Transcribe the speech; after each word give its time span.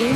que 0.00 0.06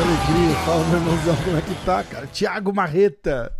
alegria. 0.00 0.54
Fala, 0.64 0.84
meu 0.88 0.98
irmãozão, 0.98 1.36
como 1.44 1.58
é 1.58 1.60
que 1.60 1.74
tá, 1.84 2.02
cara? 2.02 2.26
Tiago 2.26 2.74
Marreta. 2.74 3.52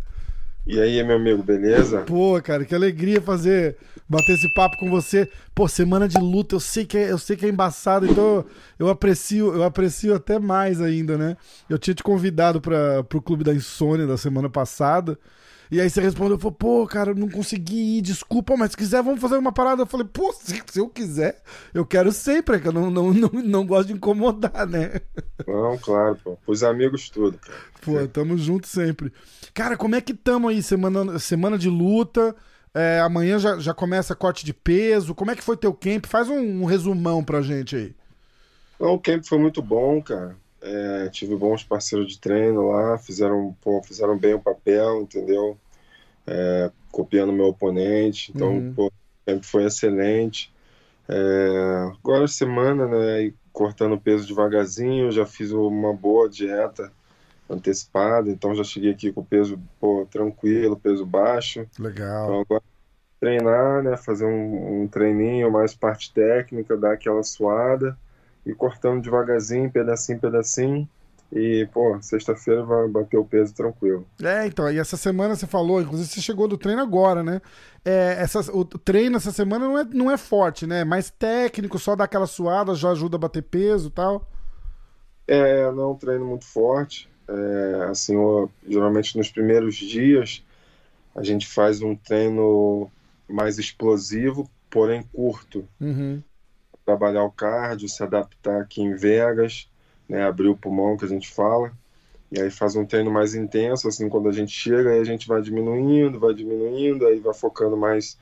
E 0.65 0.81
aí, 0.81 1.03
meu 1.03 1.17
amigo, 1.17 1.43
beleza? 1.43 2.01
Pô, 2.01 2.41
cara, 2.41 2.65
que 2.65 2.73
alegria 2.73 3.21
fazer 3.21 3.77
bater 4.09 4.33
esse 4.33 4.51
papo 4.55 4.75
com 4.77 4.89
você. 4.89 5.29
Pô, 5.53 5.67
semana 5.67 6.07
de 6.07 6.17
luta, 6.17 6.55
eu 6.55 6.59
sei 6.59 6.83
que 6.83 6.97
é, 6.97 7.11
eu 7.11 7.19
sei 7.19 7.37
que 7.37 7.45
é 7.45 7.49
embaçado, 7.49 8.07
então 8.07 8.43
eu 8.79 8.89
aprecio, 8.89 9.53
eu 9.53 9.63
aprecio 9.63 10.15
até 10.15 10.39
mais 10.39 10.81
ainda, 10.81 11.15
né? 11.15 11.37
Eu 11.69 11.77
tinha 11.77 11.93
te 11.93 12.01
convidado 12.01 12.59
para 12.59 13.03
pro 13.03 13.21
Clube 13.21 13.43
da 13.43 13.53
Insônia 13.53 14.07
da 14.07 14.17
semana 14.17 14.49
passada. 14.49 15.19
E 15.71 15.81
aí 15.81 15.89
você 15.89 16.01
respondeu, 16.01 16.37
falou, 16.37 16.51
pô, 16.51 16.87
cara, 16.87 17.13
não 17.13 17.29
consegui 17.29 17.97
ir, 17.97 18.01
desculpa, 18.01 18.55
mas 18.55 18.71
se 18.71 18.77
quiser, 18.77 19.01
vamos 19.01 19.19
fazer 19.19 19.37
uma 19.37 19.51
parada. 19.51 19.81
Eu 19.81 19.87
falei, 19.87 20.07
pô, 20.11 20.31
se, 20.39 20.61
se 20.65 20.79
eu 20.79 20.87
quiser, 20.87 21.41
eu 21.73 21.85
quero 21.85 22.11
sempre, 22.11 22.59
que 22.59 22.67
eu 22.67 22.71
não, 22.71 22.89
não, 22.91 23.13
não, 23.13 23.29
não 23.29 23.65
gosto 23.65 23.87
de 23.87 23.93
incomodar, 23.93 24.67
né? 24.67 25.01
Não, 25.47 25.77
claro, 25.77 26.17
pô. 26.23 26.37
Os 26.45 26.63
amigos 26.63 27.09
tudo, 27.09 27.37
cara. 27.37 27.57
Pô, 27.81 28.07
tamo 28.07 28.37
junto 28.37 28.67
sempre. 28.67 29.11
Cara, 29.53 29.77
como 29.77 29.95
é 29.95 30.01
que 30.01 30.13
tamo 30.13 30.47
aí? 30.47 30.61
Semana, 30.61 31.19
semana 31.19 31.57
de 31.57 31.69
luta. 31.69 32.35
É, 32.73 32.99
amanhã 32.99 33.39
já, 33.39 33.57
já 33.57 33.73
começa 33.73 34.15
corte 34.15 34.45
de 34.45 34.53
peso. 34.53 35.15
Como 35.15 35.31
é 35.31 35.35
que 35.35 35.43
foi 35.43 35.55
teu 35.55 35.73
camp? 35.73 36.05
Faz 36.07 36.27
um, 36.27 36.63
um 36.63 36.65
resumão 36.65 37.23
pra 37.23 37.41
gente 37.41 37.75
aí. 37.75 37.95
Não, 38.79 38.95
o 38.95 38.99
camp 38.99 39.23
foi 39.23 39.37
muito 39.37 39.61
bom, 39.61 40.01
cara. 40.01 40.35
É, 40.67 41.09
tive 41.09 41.35
bons 41.35 41.63
parceiros 41.63 42.11
de 42.11 42.19
treino 42.19 42.69
lá, 42.69 42.97
fizeram, 42.97 43.55
pô, 43.61 43.83
fizeram 43.83 44.17
bem 44.17 44.33
o 44.33 44.39
papel, 44.39 45.01
entendeu? 45.01 45.55
É, 46.25 46.71
copiando 46.91 47.31
meu 47.31 47.45
oponente, 47.45 48.31
então 48.33 48.53
uhum. 48.53 48.73
pô, 48.73 48.91
tempo 49.23 49.45
foi 49.45 49.65
excelente. 49.65 50.51
É, 51.07 51.91
agora 51.99 52.27
semana, 52.27 52.87
né, 52.87 53.31
cortando 53.53 53.99
peso 53.99 54.25
devagarzinho, 54.25 55.11
já 55.11 55.23
fiz 55.23 55.51
uma 55.51 55.93
boa 55.93 56.27
dieta 56.27 56.91
antecipada, 57.47 58.31
então 58.31 58.55
já 58.55 58.63
cheguei 58.63 58.89
aqui 58.89 59.11
com 59.11 59.21
o 59.21 59.25
peso 59.25 59.59
pô, 59.79 60.07
tranquilo, 60.09 60.79
peso 60.79 61.05
baixo. 61.05 61.67
Legal. 61.77 62.25
Então 62.25 62.39
agora 62.41 62.63
treinar, 63.19 63.83
né, 63.83 63.97
fazer 63.97 64.25
um, 64.25 64.81
um 64.81 64.87
treininho 64.87 65.51
mais 65.51 65.75
parte 65.75 66.11
técnica, 66.11 66.75
dar 66.75 66.93
aquela 66.93 67.21
suada 67.21 67.95
e 68.45 68.53
cortando 68.53 69.01
devagarzinho, 69.01 69.71
pedacinho, 69.71 70.19
pedacinho. 70.19 70.89
E, 71.33 71.67
pô, 71.73 71.97
sexta-feira 72.01 72.63
vai 72.63 72.87
bater 72.87 73.17
o 73.17 73.25
peso 73.25 73.53
tranquilo. 73.53 74.05
É, 74.23 74.45
então, 74.45 74.71
e 74.71 74.77
essa 74.77 74.95
semana 74.95 75.35
você 75.35 75.47
falou, 75.47 75.81
inclusive 75.81 76.07
você 76.07 76.21
chegou 76.21 76.47
do 76.47 76.57
treino 76.57 76.81
agora, 76.81 77.23
né? 77.23 77.41
É, 77.83 78.15
essa, 78.19 78.39
o 78.55 78.63
treino 78.63 79.17
essa 79.17 79.31
semana 79.31 79.65
não 79.67 79.77
é, 79.77 79.83
não 79.83 80.11
é 80.11 80.17
forte, 80.17 80.67
né? 80.67 80.81
É 80.81 80.85
mais 80.85 81.09
técnico, 81.09 81.79
só 81.79 81.95
dar 81.95 82.03
aquela 82.03 82.27
suada 82.27 82.75
já 82.75 82.91
ajuda 82.91 83.17
a 83.17 83.19
bater 83.19 83.41
peso 83.41 83.87
e 83.87 83.91
tal. 83.91 84.29
É, 85.27 85.71
não 85.71 85.83
é 85.83 85.87
um 85.87 85.95
treino 85.95 86.25
muito 86.25 86.45
forte. 86.45 87.09
É, 87.27 87.87
assim, 87.89 88.13
eu, 88.13 88.49
geralmente 88.67 89.17
nos 89.17 89.29
primeiros 89.29 89.75
dias 89.75 90.43
a 91.15 91.23
gente 91.23 91.47
faz 91.47 91.81
um 91.81 91.95
treino 91.95 92.89
mais 93.27 93.57
explosivo, 93.57 94.47
porém 94.69 95.01
curto. 95.11 95.67
Uhum 95.81 96.21
trabalhar 96.85 97.23
o 97.23 97.31
cardio, 97.31 97.89
se 97.89 98.03
adaptar 98.03 98.61
aqui 98.61 98.81
em 98.81 98.95
Vegas, 98.95 99.69
né, 100.07 100.23
abrir 100.23 100.47
o 100.47 100.55
pulmão 100.55 100.95
que 100.95 101.05
a 101.05 101.07
gente 101.07 101.33
fala, 101.33 101.71
e 102.31 102.39
aí 102.39 102.51
faz 102.51 102.75
um 102.75 102.85
treino 102.85 103.11
mais 103.11 103.33
intenso, 103.33 103.87
assim, 103.87 104.07
quando 104.07 104.29
a 104.29 104.31
gente 104.31 104.51
chega, 104.51 104.91
aí 104.91 104.99
a 104.99 105.03
gente 105.03 105.27
vai 105.27 105.41
diminuindo, 105.41 106.19
vai 106.19 106.33
diminuindo, 106.33 107.07
aí 107.07 107.19
vai 107.19 107.33
focando 107.33 107.75
mais 107.75 108.17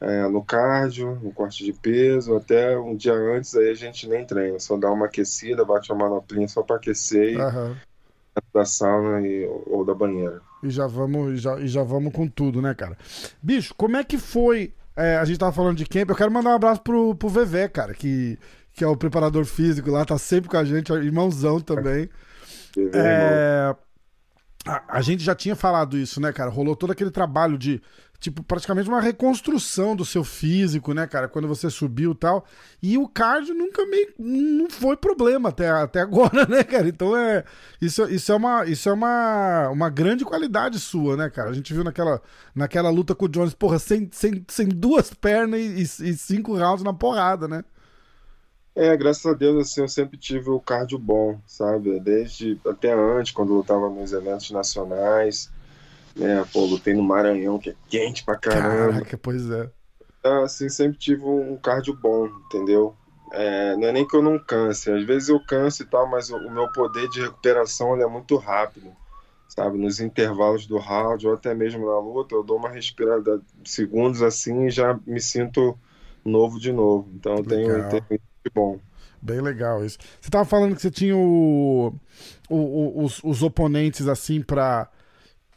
é, 0.00 0.28
no 0.28 0.42
cardio, 0.42 1.18
no 1.22 1.32
corte 1.32 1.64
de 1.64 1.72
peso, 1.72 2.36
até 2.36 2.78
um 2.78 2.94
dia 2.94 3.14
antes 3.14 3.54
aí 3.54 3.70
a 3.70 3.74
gente 3.74 4.08
nem 4.08 4.24
treina, 4.24 4.58
só 4.58 4.76
dá 4.76 4.90
uma 4.90 5.06
aquecida, 5.06 5.64
bate 5.64 5.92
uma 5.92 6.08
manoplinha 6.08 6.48
só 6.48 6.62
para 6.62 6.76
aquecer 6.76 7.34
e, 7.34 7.36
uhum. 7.36 7.76
da 8.52 8.64
sauna 8.64 9.26
e, 9.26 9.46
ou 9.66 9.84
da 9.84 9.94
banheira. 9.94 10.40
E 10.62 10.70
já 10.70 10.86
vamos, 10.86 11.40
já, 11.40 11.58
e 11.58 11.66
já 11.66 11.82
vamos 11.82 12.12
com 12.12 12.28
tudo, 12.28 12.60
né, 12.60 12.74
cara? 12.74 12.96
Bicho, 13.42 13.74
como 13.74 13.96
é 13.96 14.04
que 14.04 14.18
foi 14.18 14.72
é, 14.96 15.16
a 15.16 15.24
gente 15.24 15.38
tava 15.38 15.52
falando 15.52 15.76
de 15.76 15.84
camp, 15.84 16.08
eu 16.08 16.16
quero 16.16 16.32
mandar 16.32 16.50
um 16.50 16.54
abraço 16.54 16.80
pro, 16.80 17.14
pro 17.14 17.28
VV, 17.28 17.68
cara, 17.68 17.92
que, 17.94 18.38
que 18.72 18.82
é 18.82 18.86
o 18.86 18.96
preparador 18.96 19.44
físico 19.44 19.90
lá, 19.90 20.04
tá 20.04 20.16
sempre 20.16 20.48
com 20.48 20.56
a 20.56 20.64
gente, 20.64 20.90
irmãozão 20.92 21.60
também. 21.60 22.08
É, 22.94 23.74
a, 24.66 24.98
a, 24.98 25.00
gente 25.02 25.22
já 25.22 25.34
tinha 25.34 25.54
falado 25.54 25.96
isso, 25.96 26.20
né, 26.20 26.32
cara? 26.32 26.50
Rolou 26.50 26.74
todo 26.74 26.92
aquele 26.92 27.10
trabalho 27.10 27.56
de 27.56 27.80
tipo, 28.18 28.42
praticamente 28.42 28.88
uma 28.88 29.00
reconstrução 29.00 29.94
do 29.94 30.04
seu 30.04 30.24
físico, 30.24 30.92
né, 30.92 31.06
cara, 31.06 31.28
quando 31.28 31.48
você 31.48 31.70
subiu 31.70 32.12
e 32.12 32.14
tal. 32.14 32.44
E 32.82 32.98
o 32.98 33.08
cardio 33.08 33.54
nunca 33.54 33.84
meio 33.86 34.12
não 34.18 34.68
foi 34.70 34.96
problema 34.96 35.48
até, 35.50 35.70
até 35.70 36.00
agora, 36.00 36.46
né, 36.48 36.62
cara? 36.64 36.88
Então 36.88 37.16
é 37.16 37.44
isso, 37.80 38.04
isso 38.10 38.32
é 38.32 38.34
uma 38.34 38.64
isso 38.66 38.88
é 38.88 38.92
uma, 38.92 39.68
uma 39.70 39.90
grande 39.90 40.24
qualidade 40.24 40.78
sua, 40.78 41.16
né, 41.16 41.30
cara? 41.30 41.50
A 41.50 41.54
gente 41.54 41.72
viu 41.72 41.84
naquela 41.84 42.20
naquela 42.54 42.90
luta 42.90 43.14
com 43.14 43.26
o 43.26 43.28
Jones, 43.28 43.54
porra, 43.54 43.78
sem, 43.78 44.08
sem, 44.12 44.44
sem 44.48 44.68
duas 44.68 45.12
pernas 45.12 45.60
e, 45.60 45.82
e, 45.82 46.16
cinco 46.16 46.56
rounds 46.56 46.82
na 46.82 46.92
porrada, 46.92 47.46
né? 47.46 47.64
É, 48.74 48.94
graças 48.96 49.24
a 49.24 49.32
Deus, 49.32 49.56
assim, 49.58 49.80
eu 49.80 49.88
sempre 49.88 50.18
tive 50.18 50.50
o 50.50 50.60
cardio 50.60 50.98
bom, 50.98 51.40
sabe? 51.46 51.98
Desde 51.98 52.60
até 52.66 52.92
antes, 52.92 53.32
quando 53.32 53.52
eu 53.52 53.56
lutava 53.56 53.88
nos 53.88 54.12
eventos 54.12 54.50
nacionais, 54.50 55.50
né? 56.16 56.44
Pô, 56.52 56.64
lutei 56.64 56.94
no 56.94 57.02
Maranhão, 57.02 57.58
que 57.58 57.70
é 57.70 57.74
quente 57.88 58.24
pra 58.24 58.36
caramba. 58.36 58.92
Caraca, 58.92 59.18
pois 59.18 59.48
é. 59.50 59.70
Então, 60.18 60.42
assim, 60.42 60.68
sempre 60.68 60.98
tive 60.98 61.24
um 61.24 61.56
cardio 61.56 61.94
bom, 61.94 62.26
entendeu? 62.46 62.96
É, 63.32 63.76
não 63.76 63.88
é 63.88 63.92
nem 63.92 64.06
que 64.06 64.16
eu 64.16 64.22
não 64.22 64.38
canse, 64.38 64.90
às 64.90 65.04
vezes 65.04 65.28
eu 65.28 65.38
canso 65.40 65.82
e 65.82 65.86
tal, 65.86 66.08
mas 66.08 66.30
o, 66.30 66.50
meu 66.50 66.70
poder 66.72 67.08
de 67.08 67.20
recuperação 67.20 68.00
é 68.00 68.06
muito 68.06 68.36
rápido, 68.36 68.90
sabe? 69.48 69.76
Nos 69.78 70.00
intervalos 70.00 70.66
do 70.66 70.78
round 70.78 71.26
ou 71.26 71.34
até 71.34 71.54
mesmo 71.54 71.86
na 71.86 71.98
luta, 71.98 72.34
eu 72.34 72.42
dou 72.42 72.56
uma 72.56 72.68
respirada 72.68 73.40
segundos 73.64 74.22
assim 74.22 74.66
e 74.66 74.70
já 74.70 74.98
me 75.06 75.20
sinto 75.20 75.76
novo 76.24 76.58
de 76.58 76.72
novo. 76.72 77.10
Então 77.14 77.36
eu 77.36 77.44
tenho, 77.44 77.88
tenho 77.88 78.04
isso 78.10 78.52
bom. 78.54 78.78
Bem 79.20 79.40
legal 79.40 79.84
isso. 79.84 79.98
Você 80.20 80.30
tava 80.30 80.44
falando 80.44 80.74
que 80.76 80.82
você 80.82 80.90
tinha 80.90 81.16
o, 81.16 81.92
o, 82.48 82.56
o 82.56 83.04
os, 83.04 83.20
os 83.24 83.42
oponentes 83.42 84.06
assim 84.06 84.40
para 84.40 84.88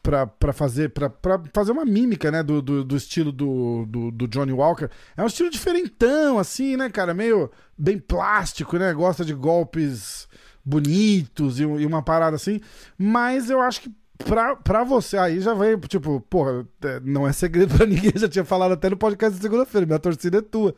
para 0.01 0.53
fazer 0.53 0.89
para 0.89 1.11
fazer 1.53 1.71
uma 1.71 1.85
mímica, 1.85 2.31
né, 2.31 2.41
do, 2.41 2.61
do, 2.61 2.83
do 2.83 2.95
estilo 2.95 3.31
do, 3.31 3.85
do, 3.85 4.11
do, 4.11 4.27
Johnny 4.27 4.53
Walker. 4.53 4.89
É 5.15 5.23
um 5.23 5.27
estilo 5.27 5.49
diferentão, 5.49 6.39
assim, 6.39 6.77
né, 6.77 6.89
cara? 6.89 7.13
Meio 7.13 7.51
bem 7.77 7.99
plástico, 7.99 8.77
né? 8.77 8.93
Gosta 8.93 9.25
de 9.25 9.33
golpes 9.33 10.27
bonitos 10.63 11.59
e, 11.59 11.63
e 11.63 11.85
uma 11.85 12.01
parada 12.01 12.35
assim. 12.35 12.61
Mas 12.97 13.49
eu 13.49 13.61
acho 13.61 13.81
que 13.81 13.91
pra, 14.17 14.55
pra 14.55 14.83
você, 14.83 15.17
aí 15.17 15.39
já 15.39 15.53
vem, 15.53 15.77
tipo, 15.79 16.21
porra, 16.21 16.65
é, 16.83 16.99
não 17.01 17.27
é 17.27 17.33
segredo 17.33 17.75
pra 17.75 17.85
ninguém, 17.87 18.13
já 18.15 18.27
tinha 18.27 18.45
falado 18.45 18.73
até 18.73 18.89
no 18.89 18.97
podcast 18.97 19.35
de 19.35 19.41
segunda-feira, 19.41 19.85
minha 19.85 19.99
torcida 19.99 20.37
é 20.39 20.41
tua. 20.41 20.75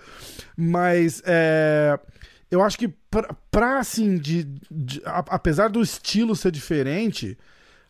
Mas 0.55 1.21
é, 1.25 1.99
eu 2.49 2.61
acho 2.61 2.77
que 2.77 2.87
pra, 3.09 3.35
pra 3.49 3.79
assim, 3.79 4.17
de, 4.17 4.43
de 4.69 5.01
a, 5.05 5.19
apesar 5.29 5.69
do 5.69 5.81
estilo 5.81 6.35
ser 6.35 6.51
diferente 6.51 7.37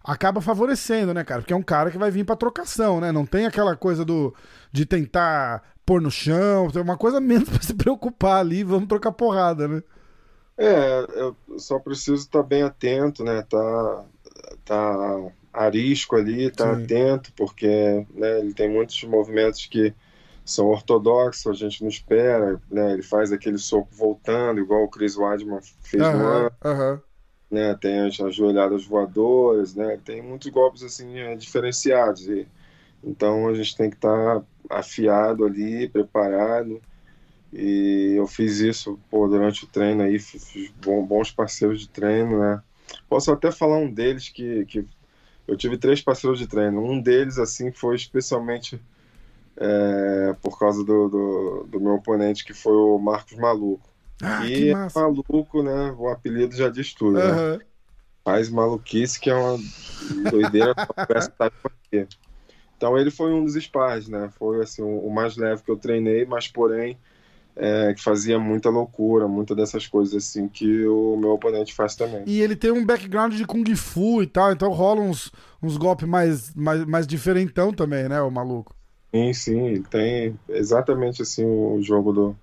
acaba 0.04 0.42
favorecendo, 0.42 1.14
né, 1.14 1.24
cara? 1.24 1.42
Porque 1.42 1.54
é 1.54 1.58
um 1.58 1.64
cara 1.64 1.92
que 1.92 1.98
vai 1.98 2.12
vir 2.12 2.26
pra 2.26 2.36
trocação, 2.36 3.00
né? 3.00 3.12
Não 3.12 3.26
tem 3.26 3.46
aquela 3.46 3.76
coisa 3.76 4.04
do 4.04 4.34
de 4.72 4.86
tentar 4.86 5.64
pôr 5.86 6.02
no 6.02 6.12
chão, 6.12 6.70
tem 6.70 6.82
uma 6.82 6.98
coisa 6.98 7.20
menos 7.20 7.48
pra 7.50 7.62
se 7.62 7.74
preocupar 7.74 8.40
ali, 8.40 8.64
vamos 8.64 8.88
trocar 8.88 9.12
porrada, 9.12 9.68
né? 9.68 9.84
É, 10.58 11.06
eu 11.16 11.36
só 11.58 11.80
preciso 11.80 12.24
estar 12.24 12.44
bem 12.44 12.64
atento, 12.64 13.24
né? 13.24 13.42
Tá, 13.44 14.06
tá 14.64 15.32
arisco 15.54 16.16
ali, 16.16 16.50
tá 16.52 16.76
Sim. 16.76 16.84
atento, 16.84 17.34
porque 17.34 18.06
né, 18.14 18.40
ele 18.40 18.54
tem 18.54 18.70
muitos 18.70 19.04
movimentos 19.04 19.66
que 19.66 19.94
são 20.46 20.68
ortodoxos, 20.68 21.48
a 21.48 21.54
gente 21.54 21.82
não 21.82 21.90
espera, 21.90 22.62
né? 22.70 22.94
Ele 22.94 23.04
faz 23.04 23.32
aquele 23.32 23.58
soco 23.58 23.90
voltando, 23.92 24.60
igual 24.60 24.84
o 24.84 24.90
Chris 24.90 25.16
Weidman 25.16 25.60
fez 25.82 26.04
uhum, 26.04 26.18
no 26.18 26.28
ano. 26.28 26.52
Uhum 26.64 27.11
né? 27.52 27.76
Tem 27.76 28.00
as 28.02 28.20
ajoelhadas 28.20 28.86
voadoras, 28.86 29.76
né? 29.76 30.00
Tem 30.04 30.22
muitos 30.22 30.50
golpes 30.50 30.84
assim 30.84 31.20
é, 31.20 31.36
diferenciados 31.36 32.28
e 32.28 32.48
então 33.04 33.48
a 33.48 33.54
gente 33.54 33.76
tem 33.76 33.90
que 33.90 33.96
estar 33.96 34.40
tá 34.40 34.46
afiado 34.70 35.46
ali, 35.46 35.90
preparado. 35.90 36.82
E 37.52 38.14
eu 38.16 38.26
fiz 38.28 38.60
isso 38.60 39.00
pô, 39.10 39.28
durante 39.28 39.66
o 39.66 39.68
treino 39.68 40.04
aí, 40.04 40.18
fiz 40.20 40.72
bons 40.82 41.32
parceiros 41.32 41.82
de 41.82 41.90
treino, 41.90 42.40
né? 42.40 42.62
Posso 43.10 43.32
até 43.32 43.52
falar 43.52 43.78
um 43.78 43.92
deles 43.92 44.30
que, 44.30 44.66
que 44.66 44.86
eu 45.48 45.58
tive 45.58 45.78
três 45.78 46.02
parceiros 46.02 46.40
de 46.40 46.48
treino. 46.48 46.84
Um 46.84 47.02
deles 47.02 47.38
assim 47.38 47.72
foi 47.72 47.96
especialmente 47.96 48.82
é, 49.58 50.36
por 50.42 50.58
causa 50.58 50.84
do, 50.84 51.10
do, 51.10 51.68
do, 51.70 51.80
meu 51.80 51.96
oponente 51.96 52.46
que 52.46 52.54
foi 52.54 52.74
o 52.74 52.98
Marcos 52.98 53.38
Maluco. 53.38 53.91
Ah, 54.22 54.46
e 54.46 54.70
é 54.70 54.88
maluco, 54.96 55.64
né? 55.64 55.96
O 55.98 56.08
apelido 56.08 56.56
já 56.56 56.70
diz 56.70 56.94
tudo, 56.94 57.20
uhum. 57.20 57.58
né? 57.58 57.60
Faz 58.24 58.50
maluquice 58.50 59.20
que 59.20 59.30
é 59.30 59.36
uma 59.36 59.58
doideira 60.30 60.76
pra 60.76 61.52
Então 62.78 62.98
ele 62.98 63.12
foi 63.12 63.32
um 63.32 63.44
dos 63.44 63.56
spars, 63.56 64.08
né? 64.08 64.30
Foi 64.38 64.62
assim 64.62 64.82
o 64.82 65.10
mais 65.10 65.38
leve 65.38 65.64
que 65.64 65.72
eu 65.72 65.78
treinei, 65.78 66.26
mas 66.26 66.48
porém 66.48 66.98
é, 67.56 67.94
que 67.94 68.02
fazia 68.02 68.40
muita 68.40 68.70
loucura, 68.70 69.28
muita 69.28 69.56
dessas 69.56 69.86
coisas 69.88 70.16
assim 70.16 70.48
que 70.48 70.86
o 70.86 71.16
meu 71.18 71.32
oponente 71.32 71.74
faz 71.74 71.96
também. 71.96 72.24
E 72.26 72.42
ele 72.42 72.56
tem 72.56 72.72
um 72.72 72.86
background 72.86 73.34
de 73.34 73.46
Kung 73.46 73.76
Fu 73.76 74.24
e 74.24 74.28
tal, 74.28 74.52
então 74.52 74.72
rola 74.72 75.02
uns, 75.02 75.32
uns 75.62 75.78
golpes 75.78 76.08
mais, 76.08 76.54
mais, 76.56 76.86
mais 76.86 77.08
diferentão 77.08 77.74
também, 77.74 78.08
né, 78.08 78.22
o 78.22 78.32
maluco? 78.32 78.76
Sim, 79.14 79.34
sim, 79.34 79.84
tem 79.90 80.40
exatamente 80.50 81.22
assim 81.22 81.46
o 81.46 81.82
jogo 81.82 82.14
do, 82.14 82.36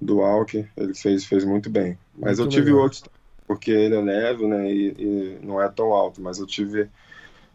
do 0.00 0.22
Alck, 0.22 0.66
ele 0.76 0.94
fez, 0.94 1.24
fez 1.24 1.44
muito 1.44 1.68
bem. 1.68 1.98
Mas 2.16 2.38
muito 2.38 2.48
eu 2.48 2.48
tive 2.48 2.70
legal. 2.70 2.84
outros, 2.84 3.04
porque 3.46 3.70
ele 3.70 3.94
é 3.94 4.00
leve, 4.00 4.46
né, 4.46 4.72
e, 4.72 4.94
e 4.98 5.38
não 5.42 5.60
é 5.60 5.68
tão 5.68 5.92
alto, 5.92 6.22
mas 6.22 6.38
eu 6.38 6.46
tive 6.46 6.88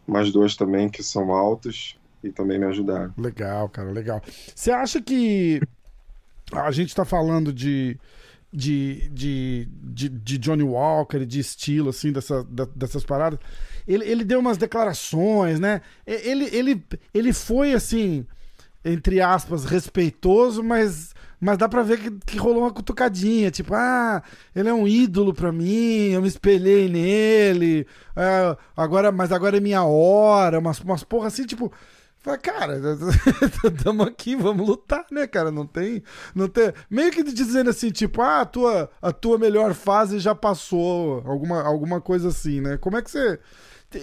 mais 0.06 0.30
dois 0.30 0.54
também 0.54 0.88
que 0.88 1.02
são 1.02 1.32
altos 1.32 1.98
e 2.22 2.30
também 2.30 2.58
me 2.58 2.66
ajudaram. 2.66 3.12
Legal, 3.18 3.68
cara, 3.68 3.90
legal. 3.90 4.22
Você 4.54 4.70
acha 4.70 5.02
que 5.02 5.60
a 6.52 6.70
gente 6.70 6.88
está 6.88 7.04
falando 7.04 7.52
de, 7.52 7.98
de, 8.52 9.08
de, 9.10 9.68
de, 9.82 10.08
de, 10.08 10.38
Johnny 10.38 10.62
Walker, 10.62 11.24
de 11.24 11.40
estilo, 11.40 11.90
assim, 11.90 12.12
dessa, 12.12 12.44
dessas 12.74 13.04
paradas. 13.04 13.38
Ele, 13.86 14.04
ele 14.04 14.24
deu 14.24 14.38
umas 14.38 14.56
declarações, 14.56 15.58
né? 15.58 15.80
Ele, 16.06 16.44
ele, 16.56 16.84
ele 17.12 17.32
foi, 17.32 17.72
assim, 17.72 18.26
entre 18.86 19.20
aspas, 19.20 19.64
respeitoso, 19.64 20.62
mas, 20.62 21.14
mas 21.40 21.58
dá 21.58 21.68
pra 21.68 21.82
ver 21.82 21.98
que, 21.98 22.10
que 22.24 22.38
rolou 22.38 22.62
uma 22.62 22.72
cutucadinha. 22.72 23.50
Tipo, 23.50 23.74
ah, 23.74 24.22
ele 24.54 24.68
é 24.68 24.74
um 24.74 24.86
ídolo 24.86 25.34
pra 25.34 25.50
mim, 25.52 26.10
eu 26.10 26.22
me 26.22 26.28
espelhei 26.28 26.88
nele, 26.88 27.86
é, 28.14 28.56
agora, 28.76 29.10
mas 29.10 29.32
agora 29.32 29.56
é 29.56 29.60
minha 29.60 29.82
hora, 29.84 30.58
umas, 30.58 30.78
umas 30.80 31.02
porra 31.04 31.28
assim, 31.28 31.44
tipo 31.44 31.72
Fala, 32.26 32.38
cara, 32.38 32.74
estamos 33.72 34.04
aqui, 34.04 34.34
vamos 34.34 34.66
lutar, 34.66 35.06
né, 35.12 35.28
cara? 35.28 35.52
Não 35.52 35.64
tem, 35.64 36.02
não 36.34 36.48
tem. 36.48 36.72
Meio 36.90 37.12
que 37.12 37.22
dizendo 37.22 37.70
assim, 37.70 37.88
tipo, 37.92 38.20
ah, 38.20 38.40
a 38.40 38.44
tua, 38.44 38.90
a 39.00 39.12
tua 39.12 39.38
melhor 39.38 39.74
fase 39.74 40.18
já 40.18 40.34
passou, 40.34 41.22
alguma, 41.24 41.62
alguma 41.62 42.00
coisa 42.00 42.30
assim, 42.30 42.60
né? 42.60 42.78
Como 42.78 42.96
é 42.96 43.02
que 43.02 43.12
você 43.12 43.38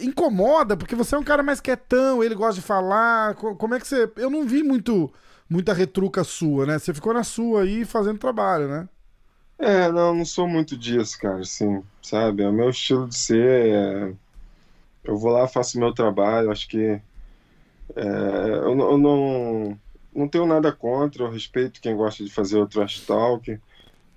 incomoda? 0.02 0.78
Porque 0.78 0.96
você 0.96 1.16
é 1.16 1.18
um 1.18 1.24
cara 1.24 1.44
mais 1.44 1.60
quietão, 1.60 2.24
ele 2.24 2.34
gosta 2.34 2.62
de 2.62 2.66
falar. 2.66 3.36
Como 3.36 3.76
é 3.76 3.80
que 3.80 3.86
você? 3.86 4.10
Eu 4.16 4.30
não 4.30 4.48
vi 4.48 4.64
muito, 4.64 5.12
muita 5.50 5.74
retruca 5.74 6.24
sua, 6.24 6.66
né? 6.66 6.80
Você 6.80 6.94
ficou 6.94 7.14
na 7.14 7.26
sua 7.26 7.64
aí 7.64 7.84
fazendo 7.84 8.20
trabalho, 8.20 8.70
né? 8.70 8.88
É, 9.60 9.92
não, 9.92 10.16
não 10.16 10.24
sou 10.24 10.48
muito 10.48 10.78
disso, 10.78 11.20
cara, 11.20 11.42
assim, 11.42 11.84
sabe? 12.02 12.44
É 12.44 12.48
o 12.48 12.54
meu 12.54 12.70
estilo 12.70 13.06
de 13.06 13.18
ser. 13.18 13.74
É... 13.74 14.14
Eu 15.04 15.18
vou 15.18 15.34
lá, 15.34 15.46
faço 15.46 15.78
meu 15.78 15.94
trabalho, 15.94 16.50
acho 16.50 16.70
que 16.70 17.02
é, 17.96 18.04
eu, 18.04 18.80
eu, 18.80 18.98
não, 18.98 19.80
não 20.16 20.28
tenho 20.28 20.46
nada 20.46 20.72
contra, 20.72 21.24
eu 21.24 21.32
respeito 21.32 21.82
quem 21.82 21.96
gosta 21.96 22.24
de 22.24 22.32
fazer 22.32 22.58
o 22.58 22.68
trash 22.68 23.02
talk, 23.02 23.60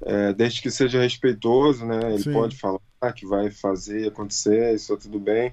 é, 0.02 0.32
desde 0.32 0.62
que 0.62 0.70
seja 0.70 1.00
respeitoso, 1.00 1.84
né? 1.86 2.14
Ele 2.14 2.22
Sim. 2.22 2.32
pode 2.32 2.56
falar 2.56 2.80
que 3.14 3.26
vai 3.26 3.50
fazer 3.50 4.08
acontecer, 4.08 4.74
isso 4.74 4.92
é 4.92 4.96
tudo 4.96 5.18
bem. 5.18 5.52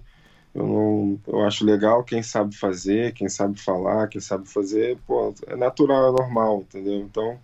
Eu, 0.53 0.67
não, 0.67 1.19
eu 1.27 1.41
acho 1.43 1.65
legal 1.65 2.03
quem 2.03 2.21
sabe 2.21 2.55
fazer, 2.55 3.13
quem 3.13 3.27
sabe 3.27 3.59
falar, 3.59 4.07
quem 4.07 4.21
sabe 4.21 4.47
fazer, 4.47 4.97
pô, 5.07 5.33
é 5.47 5.55
natural, 5.55 6.09
é 6.09 6.21
normal, 6.21 6.61
entendeu? 6.61 6.99
Então, 6.99 7.39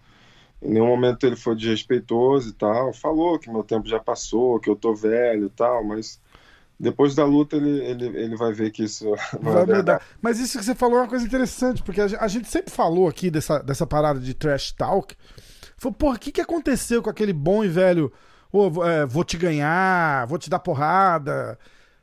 em 0.62 0.74
nenhum 0.74 0.88
momento 0.88 1.26
ele 1.26 1.36
foi 1.36 1.56
desrespeitoso 1.56 2.50
e 2.50 2.54
tal. 2.54 2.94
Falou 2.94 3.40
que 3.40 3.50
meu 3.50 3.64
tempo 3.64 3.88
já 3.88 4.00
passou, 4.00 4.60
que 4.60 4.70
eu 4.70 4.76
tô 4.76 4.94
velho 4.94 5.48
e 5.48 5.50
tal, 5.50 5.84
mas 5.84 6.22
depois 6.80 7.14
da 7.14 7.26
luta 7.26 7.58
ele, 7.58 7.84
ele, 7.84 8.06
ele 8.06 8.36
vai 8.38 8.54
ver 8.54 8.72
que 8.72 8.84
isso 8.84 9.14
vai 9.42 9.64
é 9.64 9.66
mudar. 9.66 10.02
Mas 10.22 10.40
isso 10.40 10.58
que 10.58 10.64
você 10.64 10.74
falou 10.74 11.00
é 11.00 11.02
uma 11.02 11.10
coisa 11.10 11.26
interessante, 11.26 11.84
porque 11.84 12.00
a 12.00 12.28
gente 12.28 12.48
sempre 12.48 12.72
falou 12.72 13.08
aqui 13.08 13.30
dessa, 13.30 13.60
dessa 13.60 13.86
parada 13.86 14.20
de 14.20 14.34
trash 14.34 14.72
talk. 14.72 15.16
Falou, 15.78 15.94
porra, 15.94 16.16
o 16.16 16.20
que, 16.20 16.32
que 16.32 16.42
aconteceu 16.42 17.02
com 17.02 17.10
aquele 17.10 17.34
bom 17.34 17.64
e 17.64 17.68
velho? 17.68 18.12
Oh, 18.52 18.84
é, 18.84 19.06
vou 19.06 19.24
te 19.24 19.38
ganhar, 19.38 20.26
vou 20.28 20.38
te 20.38 20.50
dar 20.50 20.60
porrada. 20.60 21.60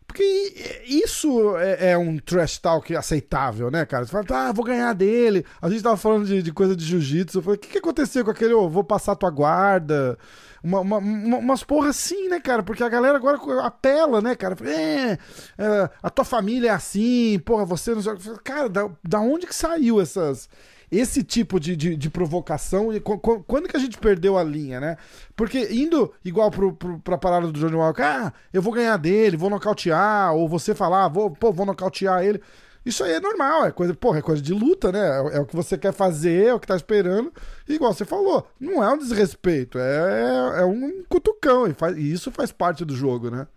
Porque 0.07 0.83
isso 0.87 1.57
é, 1.57 1.91
é, 1.91 1.99
um 1.99 2.19
trash 2.19 2.59
talk 2.59 2.95
aceitável, 2.95 3.71
né, 3.71 3.85
cara? 3.85 4.05
Você 4.05 4.13
fala, 4.13 4.25
tá, 4.25 4.53
vou 4.53 4.65
ganhar 4.65 4.93
dele. 4.93 5.45
A 5.61 5.69
gente 5.69 5.83
tava 5.83 5.97
falando 5.97 6.27
de, 6.27 6.43
de 6.43 6.53
coisa 6.53 6.77
de 6.77 6.85
jiu-jitsu. 6.85 7.39
Eu 7.39 7.43
falei, 7.43 7.57
o 7.57 7.61
que, 7.61 7.69
que 7.69 7.79
aconteceu 7.79 8.25
com 8.25 8.31
aquele, 8.31 8.55
oh, 8.55 8.69
vou 8.69 8.85
passar 8.85 9.17
tua 9.17 9.31
guarda? 9.31 10.17
Uma, 10.63 10.81
uma, 10.81 10.99
uma, 10.99 11.39
umas 11.39 11.65
porra 11.65 11.91
assim, 11.91 12.29
né, 12.29 12.41
cara? 12.41 12.63
Porque 12.63 12.83
a 12.83 12.89
galera 12.89 13.17
agora 13.17 13.39
apela, 13.65 14.21
né, 14.21 14.35
cara? 14.35 14.57
É, 14.65 15.19
é, 15.59 15.91
a 16.03 16.09
tua 16.09 16.25
família 16.25 16.69
é 16.69 16.73
assim, 16.73 17.39
porra, 17.45 17.65
você 17.65 17.95
não 17.95 18.03
Cara, 18.43 18.69
da, 18.69 18.89
da 19.03 19.21
onde 19.21 19.47
que 19.47 19.55
saiu 19.55 20.01
essas 20.01 20.49
esse 20.91 21.23
tipo 21.23 21.59
de, 21.59 21.75
de, 21.77 21.97
de, 21.97 22.11
provocação 22.11 22.93
e 22.93 23.01
quando 23.01 23.69
que 23.69 23.77
a 23.77 23.81
gente 23.81 23.99
perdeu 23.99 24.39
a 24.39 24.45
linha, 24.45 24.79
né? 24.81 24.97
Porque 25.35 25.69
indo 25.73 26.13
igual 26.25 26.51
pro, 26.51 26.73
pro, 26.73 26.99
pra 27.01 27.19
parada 27.19 27.51
do 27.51 27.59
Johnny 27.59 27.75
Walker, 27.75 28.03
ah, 28.03 28.33
eu 28.53 28.63
vou 28.63 28.73
ganhar 28.73 28.97
dele, 28.97 29.37
vou 29.37 29.51
nocautear, 29.51 30.35
ou 30.35 30.49
você 30.49 30.75
falar, 30.75 31.09
vou, 31.09 31.31
pô, 31.31 31.53
vou 31.53 31.67
nocautear 31.67 32.25
ele. 32.25 32.41
Isso 32.87 33.03
aí 33.03 33.15
é 33.15 33.21
normal, 33.21 33.67
é 33.67 33.73
coisa, 33.73 33.93
porra, 33.95 34.21
é 34.21 34.23
coisa 34.23 34.41
de 34.41 34.55
luta, 34.55 34.93
né? 34.93 35.01
É, 35.01 35.39
é, 35.39 35.41
o 35.41 35.45
que 35.45 35.57
você 35.57 35.77
quer 35.77 35.93
fazer, 35.93 36.47
é 36.47 36.55
o 36.55 36.61
que 36.61 36.69
tá 36.69 36.77
esperando. 36.77 37.33
E 37.69 37.75
igual 37.75 37.93
você 37.93 38.05
falou, 38.05 38.49
não 38.61 38.83
é 38.83 38.89
um 38.93 38.99
desrespeito, 38.99 39.77
é, 39.77 40.61
é 40.61 40.65
um 40.65 41.03
cutucão. 41.09 41.67
E, 41.67 41.75
faz, 41.75 41.97
e 41.97 42.13
isso 42.13 42.31
faz 42.31 42.53
parte 42.53 42.85
do 42.85 42.95
jogo, 42.95 43.29
né? 43.29 43.49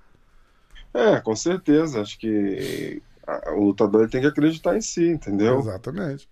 É, 0.91 1.19
com 1.19 1.35
certeza. 1.35 2.01
Acho 2.01 2.17
que 2.17 3.03
o 3.55 3.65
lutador 3.65 4.09
tem 4.09 4.21
que 4.21 4.27
acreditar 4.27 4.75
em 4.75 4.81
si, 4.81 5.07
entendeu? 5.07 5.59
Exatamente. 5.59 6.27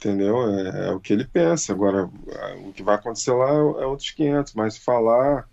Entendeu? 0.00 0.48
É, 0.48 0.88
é, 0.88 0.90
o 0.92 0.98
que 0.98 1.12
ele 1.12 1.26
pensa. 1.26 1.72
Agora, 1.74 2.10
o 2.66 2.72
que 2.72 2.82
vai 2.82 2.94
acontecer 2.94 3.32
lá 3.32 3.50
é, 3.50 3.82
é 3.82 3.86
outros 3.86 4.10
500, 4.10 4.54
mas 4.54 4.78
falar 4.78 5.46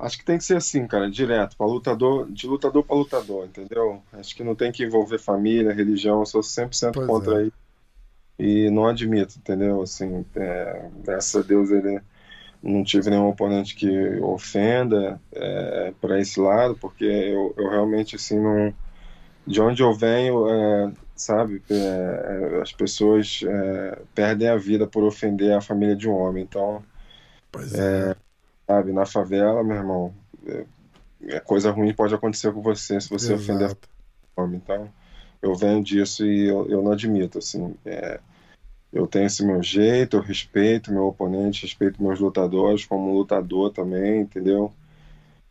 Acho 0.00 0.16
que 0.16 0.24
tem 0.24 0.38
que 0.38 0.44
ser 0.44 0.56
assim, 0.56 0.86
cara, 0.86 1.10
direto, 1.10 1.54
para 1.58 1.66
lutador, 1.66 2.26
de 2.32 2.46
lutador 2.46 2.82
para 2.82 2.96
lutador, 2.96 3.44
entendeu? 3.44 4.02
Acho 4.14 4.34
que 4.34 4.42
não 4.42 4.54
tem 4.54 4.72
que 4.72 4.82
envolver 4.82 5.18
família, 5.18 5.74
religião, 5.74 6.20
eu 6.20 6.26
sou 6.26 6.40
100% 6.40 6.92
pois 6.94 7.06
contra 7.06 7.34
é. 7.34 7.42
aí. 7.42 7.52
E 8.38 8.70
não 8.70 8.86
admito, 8.86 9.34
entendeu? 9.36 9.82
Assim, 9.82 10.24
é, 10.34 10.88
graças 11.04 11.44
a 11.44 11.46
Deus 11.46 11.70
ele 11.70 12.00
não 12.62 12.82
tive 12.82 13.10
nenhum 13.10 13.28
oponente 13.28 13.74
que 13.74 14.18
ofenda 14.22 15.20
é, 15.32 15.92
para 16.00 16.18
esse 16.18 16.40
lado, 16.40 16.78
porque 16.80 17.04
eu, 17.04 17.52
eu, 17.58 17.68
realmente, 17.68 18.16
assim, 18.16 18.40
não. 18.40 18.72
De 19.46 19.60
onde 19.60 19.82
eu 19.82 19.92
venho, 19.92 20.48
é, 20.48 20.92
sabe, 21.20 21.62
é, 21.70 21.74
é, 21.74 22.60
as 22.62 22.72
pessoas 22.72 23.40
é, 23.46 24.02
perdem 24.14 24.48
a 24.48 24.56
vida 24.56 24.86
por 24.86 25.04
ofender 25.04 25.52
a 25.52 25.60
família 25.60 25.96
de 25.96 26.08
um 26.08 26.12
homem, 26.12 26.42
então. 26.42 26.82
Pois 27.52 27.74
é 27.74 28.14
Sabe, 28.70 28.92
na 28.92 29.04
favela, 29.04 29.64
meu 29.64 29.76
irmão, 29.76 30.14
é, 30.46 30.64
é, 31.24 31.40
coisa 31.40 31.72
ruim 31.72 31.92
pode 31.92 32.14
acontecer 32.14 32.52
com 32.52 32.62
você 32.62 33.00
se 33.00 33.10
você 33.10 33.32
Exato. 33.32 33.42
ofender 33.42 33.70
a 33.72 33.76
fome. 34.32 34.58
Então, 34.58 34.88
eu 35.42 35.56
venho 35.56 35.82
disso 35.82 36.24
e 36.24 36.46
eu, 36.46 36.70
eu 36.70 36.80
não 36.80 36.92
admito, 36.92 37.38
assim. 37.38 37.74
É, 37.84 38.20
eu 38.92 39.08
tenho 39.08 39.26
esse 39.26 39.44
meu 39.44 39.60
jeito, 39.60 40.16
eu 40.16 40.20
respeito 40.20 40.92
meu 40.92 41.08
oponente, 41.08 41.62
respeito 41.62 42.00
meus 42.00 42.20
lutadores 42.20 42.84
como 42.84 43.12
lutador 43.12 43.72
também, 43.72 44.20
entendeu? 44.20 44.72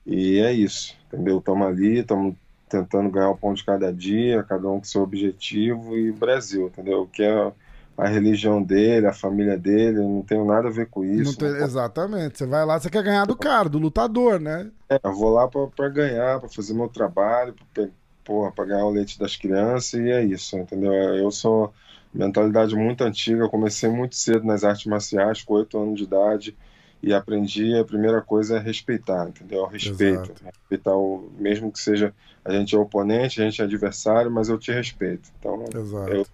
E 0.05 0.39
é 0.39 0.53
isso, 0.53 0.95
entendeu? 1.07 1.39
Estamos 1.39 1.67
ali, 1.67 1.99
estamos 1.99 2.35
tentando 2.69 3.09
ganhar 3.09 3.29
o 3.29 3.33
um 3.33 3.37
pão 3.37 3.53
de 3.53 3.63
cada 3.63 3.91
dia, 3.91 4.43
cada 4.43 4.69
um 4.69 4.77
com 4.77 4.85
seu 4.85 5.01
objetivo 5.01 5.97
e 5.97 6.11
Brasil, 6.11 6.67
entendeu? 6.67 7.09
Que 7.11 7.23
é 7.23 7.51
a 7.97 8.07
religião 8.07 8.63
dele, 8.63 9.07
a 9.07 9.13
família 9.13 9.57
dele, 9.57 9.99
não 9.99 10.21
tenho 10.21 10.45
nada 10.45 10.69
a 10.69 10.71
ver 10.71 10.87
com 10.87 11.03
isso. 11.03 11.37
Tem, 11.37 11.49
exatamente. 11.49 12.37
Você 12.37 12.45
vai 12.45 12.65
lá, 12.65 12.79
você 12.79 12.89
quer 12.89 13.03
ganhar 13.03 13.25
do 13.25 13.35
cara, 13.35 13.67
do 13.67 13.77
lutador, 13.77 14.39
né? 14.39 14.71
É, 14.87 14.99
eu 15.03 15.13
vou 15.13 15.33
lá 15.33 15.47
para 15.47 15.89
ganhar, 15.89 16.39
para 16.39 16.47
fazer 16.47 16.73
meu 16.73 16.87
trabalho, 16.87 17.53
para 17.73 18.65
ganhar 18.65 18.85
o 18.85 18.91
leite 18.91 19.19
das 19.19 19.35
crianças 19.35 19.99
e 19.99 20.09
é 20.09 20.23
isso, 20.23 20.57
entendeu? 20.57 20.93
Eu 20.93 21.29
sou 21.29 21.73
mentalidade 22.13 22.75
muito 22.75 23.03
antiga, 23.03 23.43
eu 23.43 23.49
comecei 23.49 23.89
muito 23.89 24.15
cedo 24.15 24.45
nas 24.45 24.63
artes 24.63 24.85
marciais, 24.85 25.43
com 25.43 25.55
oito 25.55 25.77
anos 25.77 25.97
de 25.97 26.03
idade, 26.03 26.57
e 27.01 27.13
aprendi, 27.13 27.75
a 27.75 27.85
primeira 27.85 28.21
coisa 28.21 28.57
é 28.57 28.59
respeitar, 28.59 29.29
entendeu? 29.29 29.65
Respeito. 29.65 30.31
Exato. 30.31 30.43
Respeitar 30.45 30.95
o, 30.95 31.31
mesmo 31.37 31.71
que 31.71 31.79
seja, 31.79 32.13
a 32.43 32.51
gente 32.51 32.75
é 32.75 32.77
oponente, 32.77 33.41
a 33.41 33.45
gente 33.45 33.61
é 33.61 33.65
adversário, 33.65 34.29
mas 34.29 34.49
eu 34.49 34.57
te 34.57 34.71
respeito. 34.71 35.29
Então, 35.39 35.63
Exato. 35.73 36.11
eu 36.11 36.25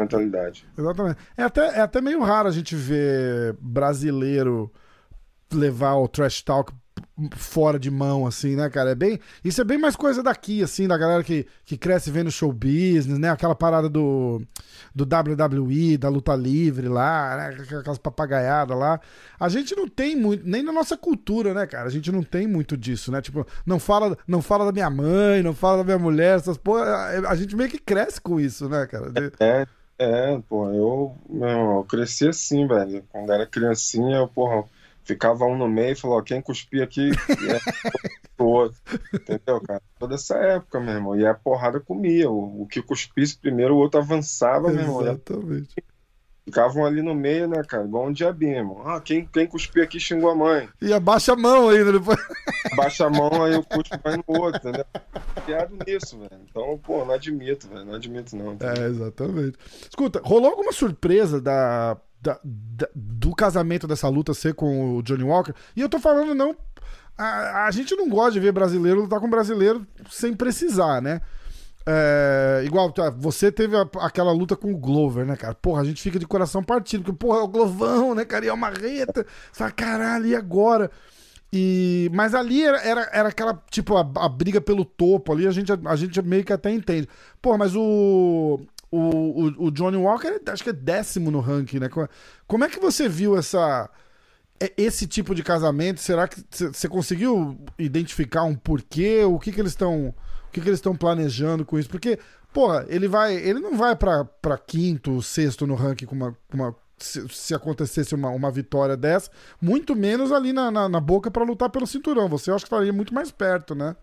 mentalidade. 0.00 0.66
Exatamente. 0.76 1.18
É 1.36 1.42
até, 1.42 1.78
é 1.78 1.80
até 1.80 2.00
meio 2.00 2.22
raro 2.22 2.48
a 2.48 2.52
gente 2.52 2.74
ver 2.74 3.54
brasileiro 3.60 4.70
levar 5.52 5.94
o 5.96 6.08
trash 6.08 6.42
talk 6.42 6.72
fora 7.36 7.78
de 7.78 7.90
mão, 7.90 8.26
assim, 8.26 8.56
né, 8.56 8.68
cara? 8.70 8.90
É 8.90 8.94
bem. 8.94 9.18
Isso 9.44 9.60
é 9.60 9.64
bem 9.64 9.78
mais 9.78 9.96
coisa 9.96 10.22
daqui, 10.22 10.62
assim, 10.62 10.88
da 10.88 10.96
galera 10.96 11.22
que, 11.22 11.46
que 11.64 11.76
cresce 11.76 12.10
vendo 12.10 12.30
show 12.30 12.52
business, 12.52 13.18
né? 13.18 13.30
Aquela 13.30 13.54
parada 13.54 13.88
do, 13.88 14.42
do 14.94 15.04
WWE, 15.04 15.96
da 15.98 16.08
luta 16.08 16.34
livre 16.34 16.88
lá, 16.88 17.36
né? 17.36 17.78
Aquelas 17.78 17.98
papagaiadas 17.98 18.76
lá. 18.76 19.00
A 19.38 19.48
gente 19.48 19.74
não 19.74 19.88
tem 19.88 20.16
muito, 20.16 20.46
nem 20.46 20.62
na 20.62 20.72
nossa 20.72 20.96
cultura, 20.96 21.54
né, 21.54 21.66
cara? 21.66 21.86
A 21.88 21.90
gente 21.90 22.10
não 22.10 22.22
tem 22.22 22.46
muito 22.46 22.76
disso, 22.76 23.10
né? 23.10 23.20
Tipo, 23.20 23.46
não 23.66 23.78
fala, 23.78 24.16
não 24.26 24.42
fala 24.42 24.64
da 24.64 24.72
minha 24.72 24.90
mãe, 24.90 25.42
não 25.42 25.54
fala 25.54 25.78
da 25.78 25.84
minha 25.84 25.98
mulher, 25.98 26.36
essas 26.36 26.56
porra. 26.56 26.84
A 27.28 27.34
gente 27.34 27.56
meio 27.56 27.70
que 27.70 27.78
cresce 27.78 28.20
com 28.20 28.40
isso, 28.40 28.68
né, 28.68 28.86
cara? 28.86 29.12
É, 29.38 29.66
É, 30.02 30.40
pô, 30.48 30.66
eu, 30.70 31.14
meu 31.28 31.48
eu 31.48 31.84
cresci 31.84 32.26
assim, 32.26 32.66
velho. 32.66 33.04
Quando 33.10 33.30
era 33.30 33.46
criancinha, 33.46 34.16
eu, 34.16 34.28
porra, 34.28 34.64
ficava 35.10 35.44
um 35.44 35.56
no 35.56 35.68
meio 35.68 35.92
e 35.92 35.96
falou, 35.96 36.22
quem 36.22 36.40
cuspir 36.40 36.82
aqui 36.82 37.10
é 37.10 38.42
o 38.42 38.44
outro. 38.44 38.80
Entendeu, 39.12 39.60
cara? 39.60 39.82
Toda 39.98 40.14
essa 40.14 40.36
época, 40.36 40.80
meu 40.80 40.94
irmão. 40.94 41.16
E 41.16 41.26
a 41.26 41.34
porrada 41.34 41.80
comia. 41.80 42.30
O, 42.30 42.62
o 42.62 42.66
que 42.66 42.80
cuspisse 42.80 43.36
primeiro, 43.36 43.74
o 43.74 43.78
outro 43.78 44.00
avançava, 44.00 44.70
meu 44.70 44.82
irmão. 44.82 45.02
Exatamente. 45.02 45.74
Ficavam 46.44 46.84
ali 46.84 47.02
no 47.02 47.14
meio, 47.14 47.46
né, 47.46 47.62
cara? 47.62 47.84
Igual 47.84 48.06
um 48.06 48.12
diabinho, 48.12 48.56
irmão. 48.56 48.82
Ah, 48.86 49.00
quem, 49.00 49.24
quem 49.26 49.46
cuspir 49.46 49.84
aqui 49.84 50.00
xingou 50.00 50.30
a 50.30 50.34
mãe. 50.34 50.68
E 50.80 50.92
abaixa 50.92 51.32
a 51.32 51.36
mão 51.36 51.68
ainda 51.68 51.92
depois. 51.92 52.18
Baixa 52.76 53.06
a 53.06 53.10
mão, 53.10 53.44
aí 53.44 53.54
o 53.54 53.64
cuspo 53.64 53.98
vai 54.02 54.16
no 54.16 54.24
outro, 54.26 54.58
entendeu? 54.58 54.84
Criado 55.44 55.76
nisso, 55.86 56.18
velho. 56.18 56.40
Então, 56.48 56.78
pô, 56.78 57.04
não 57.04 57.14
admito, 57.14 57.68
velho. 57.68 57.84
Não 57.84 57.94
admito, 57.94 58.36
não. 58.36 58.56
É, 58.60 58.86
exatamente. 58.86 59.58
Escuta, 59.82 60.20
rolou 60.24 60.50
alguma 60.50 60.72
surpresa 60.72 61.40
da, 61.40 61.96
da, 62.20 62.38
da- 62.44 62.88
do 62.94 63.34
casamento 63.34 63.86
dessa 63.86 64.08
luta 64.08 64.34
ser 64.34 64.54
com 64.54 64.96
o 64.96 65.02
Johnny 65.02 65.24
Walker? 65.24 65.52
E 65.74 65.80
eu 65.80 65.88
tô 65.88 65.98
falando 65.98 66.34
não. 66.34 66.54
A, 67.16 67.66
a 67.66 67.70
gente 67.70 67.94
não 67.96 68.08
gosta 68.08 68.32
de 68.32 68.40
ver 68.40 68.52
brasileiro 68.52 69.02
lutar 69.02 69.20
com 69.20 69.28
brasileiro 69.28 69.86
sem 70.10 70.34
precisar, 70.34 71.00
né? 71.02 71.20
É, 71.86 72.62
igual, 72.64 72.92
tá, 72.92 73.10
você 73.10 73.50
teve 73.50 73.76
a- 73.76 73.88
aquela 74.00 74.32
luta 74.32 74.54
com 74.54 74.72
o 74.72 74.76
Glover, 74.76 75.24
né, 75.26 75.34
cara? 75.36 75.54
Porra, 75.54 75.80
a 75.82 75.84
gente 75.84 76.00
fica 76.02 76.18
de 76.18 76.26
coração 76.26 76.62
partido, 76.62 77.02
porque, 77.04 77.18
porra, 77.18 77.38
é 77.40 77.42
o 77.42 77.48
Glovão, 77.48 78.14
né, 78.14 78.24
cara? 78.24 78.44
E 78.44 78.48
é 78.48 78.52
uma 78.52 78.68
reta. 78.70 79.24
Você 79.50 79.58
fala, 79.58 79.70
caralho, 79.70 80.26
e 80.26 80.36
agora? 80.36 80.90
E, 81.52 82.08
mas 82.14 82.34
ali 82.34 82.62
era, 82.62 82.80
era, 82.82 83.08
era 83.12 83.28
aquela, 83.30 83.60
tipo, 83.70 83.96
a, 83.96 84.00
a 84.00 84.28
briga 84.28 84.60
pelo 84.60 84.84
topo 84.84 85.32
ali, 85.32 85.46
a 85.48 85.50
gente, 85.50 85.72
a 85.72 85.96
gente 85.96 86.22
meio 86.22 86.44
que 86.44 86.52
até 86.52 86.70
entende. 86.70 87.08
Pô, 87.42 87.56
mas 87.58 87.74
o, 87.74 88.60
o, 88.90 88.98
o, 89.46 89.66
o 89.66 89.70
Johnny 89.70 89.96
Walker, 89.96 90.40
acho 90.46 90.62
que 90.64 90.70
é 90.70 90.72
décimo 90.72 91.30
no 91.30 91.40
ranking, 91.40 91.78
né? 91.78 91.88
Co- 91.88 92.08
Como 92.46 92.64
é 92.64 92.68
que 92.68 92.80
você 92.80 93.08
viu 93.08 93.36
essa, 93.36 93.88
é- 94.60 94.72
esse 94.76 95.06
tipo 95.06 95.34
de 95.34 95.42
casamento? 95.42 96.00
Será 96.00 96.28
que 96.28 96.42
você 96.50 96.88
conseguiu 96.88 97.58
identificar 97.78 98.44
um 98.44 98.54
porquê? 98.54 99.24
O 99.24 99.38
que 99.38 99.52
que 99.52 99.60
eles 99.60 99.72
estão, 99.72 100.08
o 100.08 100.14
que 100.52 100.60
que 100.60 100.68
eles 100.68 100.78
estão 100.78 100.96
planejando 100.96 101.64
com 101.64 101.78
isso? 101.78 101.88
Porque, 101.90 102.18
porra, 102.52 102.84
ele 102.88 103.08
vai, 103.08 103.34
ele 103.36 103.60
não 103.60 103.76
vai 103.76 103.96
pra 103.96 104.26
quinto, 104.66 105.22
sexto 105.22 105.66
no 105.66 105.74
ranking 105.74 106.06
com 106.06 106.14
uma, 106.14 106.32
com 106.50 106.56
uma 106.56 106.76
se, 106.98 107.26
se 107.30 107.54
acontecesse 107.54 108.14
uma, 108.14 108.28
uma 108.30 108.50
vitória 108.50 108.96
dessa, 108.96 109.30
muito 109.60 109.96
menos 109.96 110.32
ali 110.32 110.52
na, 110.52 110.70
na, 110.70 110.88
na 110.88 111.00
boca 111.00 111.30
pra 111.30 111.44
lutar 111.44 111.70
pelo 111.70 111.86
cinturão. 111.86 112.28
Você 112.28 112.50
acho 112.50 112.64
que 112.64 112.74
estaria 112.74 112.92
muito 112.92 113.14
mais 113.14 113.30
perto, 113.30 113.74
né? 113.74 113.96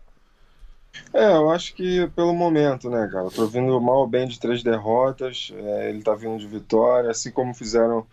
É, 1.14 1.34
eu 1.36 1.50
acho 1.50 1.74
que 1.76 2.08
pelo 2.10 2.34
momento, 2.34 2.90
né, 2.90 3.08
cara? 3.12 3.26
Eu 3.28 3.32
tô 3.32 3.48
vindo 3.48 3.80
mal 3.82 4.00
ou 4.00 4.08
bem 4.08 4.28
de 4.28 4.40
três 4.40 4.64
derrotas, 4.64 5.52
é, 5.56 5.90
ele 5.90 6.04
tá 6.04 6.14
vindo 6.16 6.38
de 6.38 6.48
vitória, 6.48 7.10
assim 7.12 7.32
como 7.32 7.54
fizeram 7.54 8.06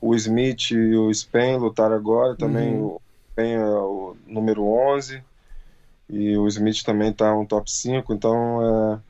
o 0.00 0.14
Smith 0.16 0.70
e 0.72 0.96
o 0.96 1.12
Spain 1.14 1.58
lutaram 1.58 1.96
agora, 1.96 2.36
também 2.36 2.76
Uhum. 2.76 2.82
o 2.82 3.00
Spain 3.32 3.52
é 3.54 3.64
o 3.66 4.16
número 4.26 4.64
11 4.64 5.24
e 6.08 6.36
o 6.38 6.46
Smith 6.48 6.82
também 6.84 7.12
tá 7.12 7.34
um 7.36 7.46
top 7.46 7.70
5, 7.70 8.12
então 8.14 8.94
é... 8.96 9.00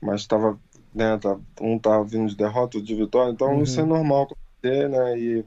Mas 0.00 0.26
tava, 0.26 0.58
né, 0.94 1.18
tá, 1.18 1.38
um 1.60 1.78
tava 1.78 2.04
vindo 2.04 2.28
de 2.28 2.36
derrota, 2.36 2.78
outro 2.78 2.82
de 2.82 2.94
vitória, 2.94 3.32
então 3.32 3.54
Uhum. 3.56 3.62
isso 3.62 3.80
é 3.80 3.84
normal 3.84 4.24
acontecer, 4.24 4.88
né, 4.88 5.18
e, 5.18 5.44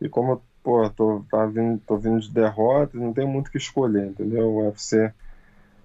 e 0.00 0.08
como, 0.08 0.42
pô, 0.62 0.88
tô, 0.90 1.24
tá 1.30 1.46
vindo, 1.46 1.80
tô 1.86 1.96
vindo 1.98 2.20
de 2.20 2.30
derrota, 2.30 2.98
não 2.98 3.12
tem 3.12 3.26
muito 3.26 3.48
o 3.48 3.50
que 3.52 3.58
escolher, 3.58 4.08
entendeu? 4.08 4.48
O 4.50 4.66
UFC 4.68 5.12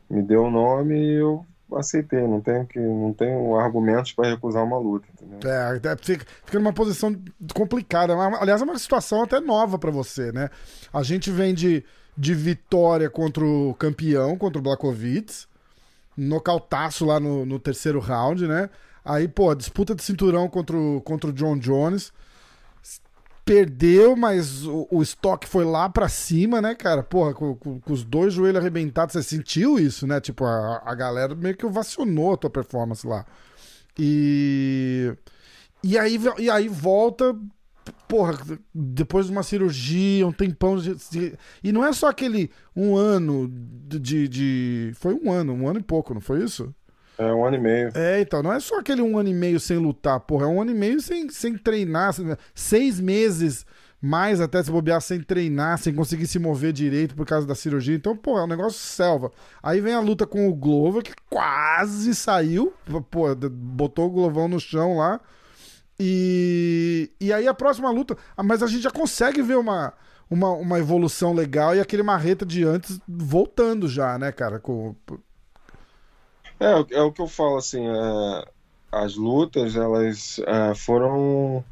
me 0.09 0.21
deu 0.21 0.45
o 0.45 0.51
nome 0.51 0.95
e 0.95 1.13
eu 1.15 1.45
aceitei. 1.75 2.25
Não 2.27 2.41
tenho 2.41 2.65
que, 2.65 2.79
não 2.79 3.13
tenho 3.13 3.55
argumentos 3.55 4.13
para 4.13 4.29
recusar 4.29 4.63
uma 4.63 4.77
luta, 4.77 5.07
entendeu? 5.13 5.49
É, 5.49 5.77
até 5.77 5.95
fica, 5.97 6.25
fica 6.45 6.59
numa 6.59 6.73
posição 6.73 7.15
complicada. 7.53 8.13
Aliás, 8.39 8.61
é 8.61 8.65
uma 8.65 8.77
situação 8.77 9.23
até 9.23 9.39
nova 9.39 9.77
pra 9.77 9.91
você, 9.91 10.31
né? 10.31 10.49
A 10.93 11.03
gente 11.03 11.29
vem 11.31 11.53
de, 11.53 11.83
de 12.17 12.33
vitória 12.33 13.09
contra 13.09 13.45
o 13.45 13.73
campeão, 13.75 14.37
contra 14.37 14.59
o 14.59 14.61
Blakovic, 14.61 15.45
nocautaço 16.15 17.05
lá 17.05 17.19
no, 17.19 17.45
no 17.45 17.59
terceiro 17.59 17.99
round, 17.99 18.47
né? 18.47 18.69
Aí, 19.03 19.27
pô, 19.27 19.55
disputa 19.55 19.95
de 19.95 20.03
cinturão 20.03 20.49
contra 20.49 20.75
o, 20.75 21.01
contra 21.01 21.29
o 21.29 21.33
John 21.33 21.57
Jones. 21.57 22.11
Perdeu, 23.47 24.15
mas 24.15 24.65
o, 24.65 24.87
o 24.91 25.01
estoque 25.01 25.47
foi 25.47 25.63
lá 25.63 25.89
pra 25.89 26.09
cima, 26.09 26.61
né, 26.61 26.75
cara? 26.75 27.01
Porra, 27.01 27.33
com, 27.33 27.55
com- 27.55 27.79
com 27.79 27.93
os 27.93 28.03
dois 28.03 28.33
joelhos 28.33 28.59
arrebentados, 28.59 29.13
você 29.13 29.23
sentiu 29.23 29.79
isso, 29.79 30.05
né? 30.05 30.19
Tipo, 30.19 30.43
a, 30.45 30.81
a 30.85 30.93
galera 30.93 31.33
meio 31.33 31.55
que 31.55 31.65
ovacionou 31.65 32.33
a 32.33 32.37
tua 32.37 32.49
performance 32.49 33.07
lá. 33.07 33.25
E. 33.97 35.13
E 35.83 35.97
aí, 35.97 36.19
e 36.39 36.49
aí 36.49 36.67
volta. 36.67 37.35
Porra, 38.07 38.37
depois 38.73 39.27
de 39.27 39.31
uma 39.31 39.43
cirurgia, 39.43 40.27
um 40.27 40.31
tempão. 40.33 40.77
de- 40.77 40.95
de- 41.09 41.37
e 41.63 41.71
não 41.71 41.85
é 41.85 41.93
só 41.93 42.09
aquele 42.09 42.51
um 42.75 42.95
ano 42.97 43.47
de- 43.49 44.27
de- 44.27 44.91
Foi 44.95 45.13
um 45.13 45.31
ano, 45.31 45.53
um 45.53 45.67
ano 45.69 45.79
e 45.79 45.83
pouco, 45.83 46.13
não 46.13 46.19
foi 46.21 46.43
isso? 46.43 46.73
É 47.17 47.33
um 47.33 47.45
ano 47.45 47.55
e 47.55 47.59
meio. 47.59 47.91
É, 47.95 48.21
então, 48.21 48.43
não 48.43 48.53
é 48.53 48.59
só 48.59 48.79
aquele 48.79 49.01
um 49.01 49.17
ano 49.17 49.29
e 49.29 49.33
meio 49.33 49.59
sem 49.59 49.77
lutar, 49.77 50.19
porra, 50.19 50.45
é 50.45 50.47
um 50.47 50.62
ano 50.62 50.71
e 50.71 50.75
meio 50.75 51.01
sem, 51.01 51.29
sem 51.29 51.57
treinar, 51.57 52.13
seis 52.53 53.00
meses 53.00 53.65
mais 54.01 54.39
até 54.39 54.62
se 54.62 54.69
bobear 54.69 55.01
sem 55.01 55.21
treinar, 55.21 55.77
sem 55.79 55.93
conseguir 55.93 56.27
se 56.27 56.38
mover 56.38 56.71
direito 56.71 57.15
por 57.15 57.25
causa 57.25 57.47
da 57.47 57.55
cirurgia. 57.55 57.95
Então, 57.95 58.15
pô, 58.15 58.38
é 58.38 58.43
um 58.43 58.47
negócio 58.47 58.79
selva. 58.79 59.31
Aí 59.62 59.81
vem 59.81 59.93
a 59.93 60.00
luta 60.00 60.25
com 60.27 60.47
o 60.47 60.55
Glover, 60.55 61.01
que 61.01 61.13
quase 61.29 62.13
saiu, 62.13 62.74
pô, 63.09 63.36
botou 63.36 64.07
o 64.07 64.12
Glovão 64.12 64.47
no 64.47 64.59
chão 64.59 64.97
lá. 64.97 65.19
E, 66.00 67.09
e 67.19 67.33
aí 67.33 67.47
a 67.47 67.53
próxima 67.55 67.89
luta, 67.89 68.15
ah, 68.36 68.43
mas 68.43 68.62
a 68.62 68.67
gente 68.67 68.83
já 68.83 68.91
consegue 68.91 69.41
ver 69.41 69.57
uma, 69.57 69.93
uma, 70.29 70.51
uma 70.51 70.77
evolução 70.77 71.33
legal 71.33 71.75
e 71.75 71.79
aquele 71.79 72.03
marreta 72.03 72.45
de 72.45 72.63
antes 72.63 73.00
voltando 73.07 73.88
já, 73.88 74.17
né, 74.19 74.31
cara? 74.31 74.59
Com, 74.59 74.95
É, 76.59 76.95
é 76.97 77.01
o 77.01 77.11
que 77.11 77.21
eu 77.21 77.27
falo, 77.27 77.57
assim, 77.57 77.85
é, 77.87 78.45
as 78.91 79.15
lutas, 79.15 79.75
elas 79.75 80.39
é, 80.39 80.73
foram, 80.75 81.63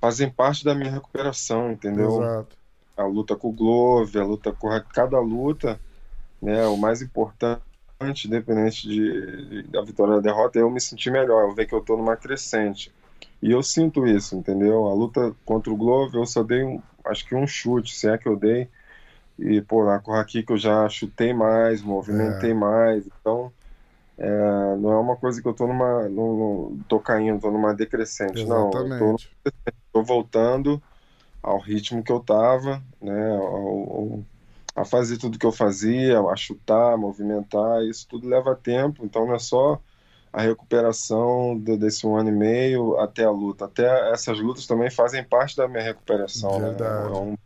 fazem 0.00 0.30
parte 0.30 0.64
da 0.64 0.74
minha 0.74 0.90
recuperação, 0.90 1.70
entendeu? 1.72 2.30
Exato. 2.30 2.56
A 2.96 3.04
luta 3.04 3.36
com 3.36 3.48
o 3.50 3.52
Glover, 3.52 4.22
a 4.22 4.26
luta 4.26 4.52
com 4.52 4.68
cada 4.92 5.20
luta, 5.20 5.80
né, 6.42 6.66
o 6.66 6.76
mais 6.76 7.02
importante, 7.02 7.62
independente 8.26 8.88
de, 8.88 9.62
de- 9.64 9.68
da 9.70 9.82
vitória 9.82 10.14
ou 10.16 10.22
da 10.22 10.30
derrota, 10.30 10.58
é 10.58 10.62
eu 10.62 10.70
me 10.70 10.80
sentir 10.80 11.10
melhor, 11.12 11.44
eu 11.48 11.54
ver 11.54 11.66
que 11.66 11.74
eu 11.74 11.82
tô 11.82 11.96
numa 11.96 12.16
crescente. 12.16 12.92
E 13.42 13.50
eu 13.52 13.62
sinto 13.62 14.06
isso, 14.06 14.36
entendeu? 14.36 14.86
A 14.86 14.94
luta 14.94 15.34
contra 15.44 15.72
o 15.72 15.76
Glover, 15.76 16.20
eu 16.20 16.26
só 16.26 16.42
dei, 16.42 16.64
um, 16.64 16.82
acho 17.06 17.26
que 17.26 17.34
um 17.36 17.46
chute, 17.46 17.94
se 17.96 18.08
é 18.08 18.18
que 18.18 18.28
eu 18.28 18.36
dei, 18.36 18.68
e, 19.38 19.62
pô, 19.62 19.84
o 19.84 19.90
Haki 20.14 20.42
que 20.44 20.52
eu 20.52 20.58
já 20.58 20.88
chutei 20.88 21.32
mais, 21.34 21.82
movimentei 21.82 22.54
mais, 22.54 23.06
então... 23.06 23.52
É, 24.18 24.76
não 24.76 24.92
é 24.92 24.96
uma 24.98 25.16
coisa 25.16 25.40
que 25.40 25.46
eu 25.46 25.54
tô 25.54 25.66
numa. 25.66 26.08
Não- 26.08 26.76
tô 26.88 26.98
caindo, 26.98 27.40
tô 27.40 27.50
numa 27.50 27.72
decrescente. 27.72 28.44
Não, 28.46 28.66
eu 28.66 28.70
tô, 28.70 28.78
Exatamente. 28.80 29.30
tô 29.92 30.02
voltando 30.02 30.82
ao 31.42 31.58
ritmo 31.58 32.02
que 32.02 32.10
eu 32.12 32.20
tava, 32.20 32.82
né? 33.00 33.36
ao- 33.36 33.44
ao- 33.46 34.24
a 34.74 34.84
fazer 34.84 35.18
tudo 35.18 35.38
que 35.38 35.46
eu 35.46 35.52
fazia, 35.52 36.20
a 36.20 36.36
chutar, 36.36 36.94
a 36.94 36.96
movimentar, 36.96 37.82
isso 37.84 38.06
tudo 38.08 38.28
leva 38.28 38.54
tempo, 38.54 39.04
então 39.04 39.26
não 39.26 39.34
é 39.34 39.38
só 39.38 39.80
a 40.32 40.42
recuperação 40.42 41.58
de- 41.58 41.76
desse 41.76 42.06
um 42.06 42.16
ano 42.16 42.28
e 42.28 42.32
meio 42.32 42.98
até 42.98 43.24
a 43.24 43.30
luta. 43.30 43.64
Até 43.64 44.12
essas 44.12 44.38
lutas 44.38 44.66
também 44.66 44.90
fazem 44.90 45.24
parte 45.24 45.56
da 45.56 45.66
minha 45.66 45.82
recuperação, 45.82 46.60
né? 46.60 46.68
Verdade. 46.68 47.12
É 47.12 47.16
um- 47.16 47.38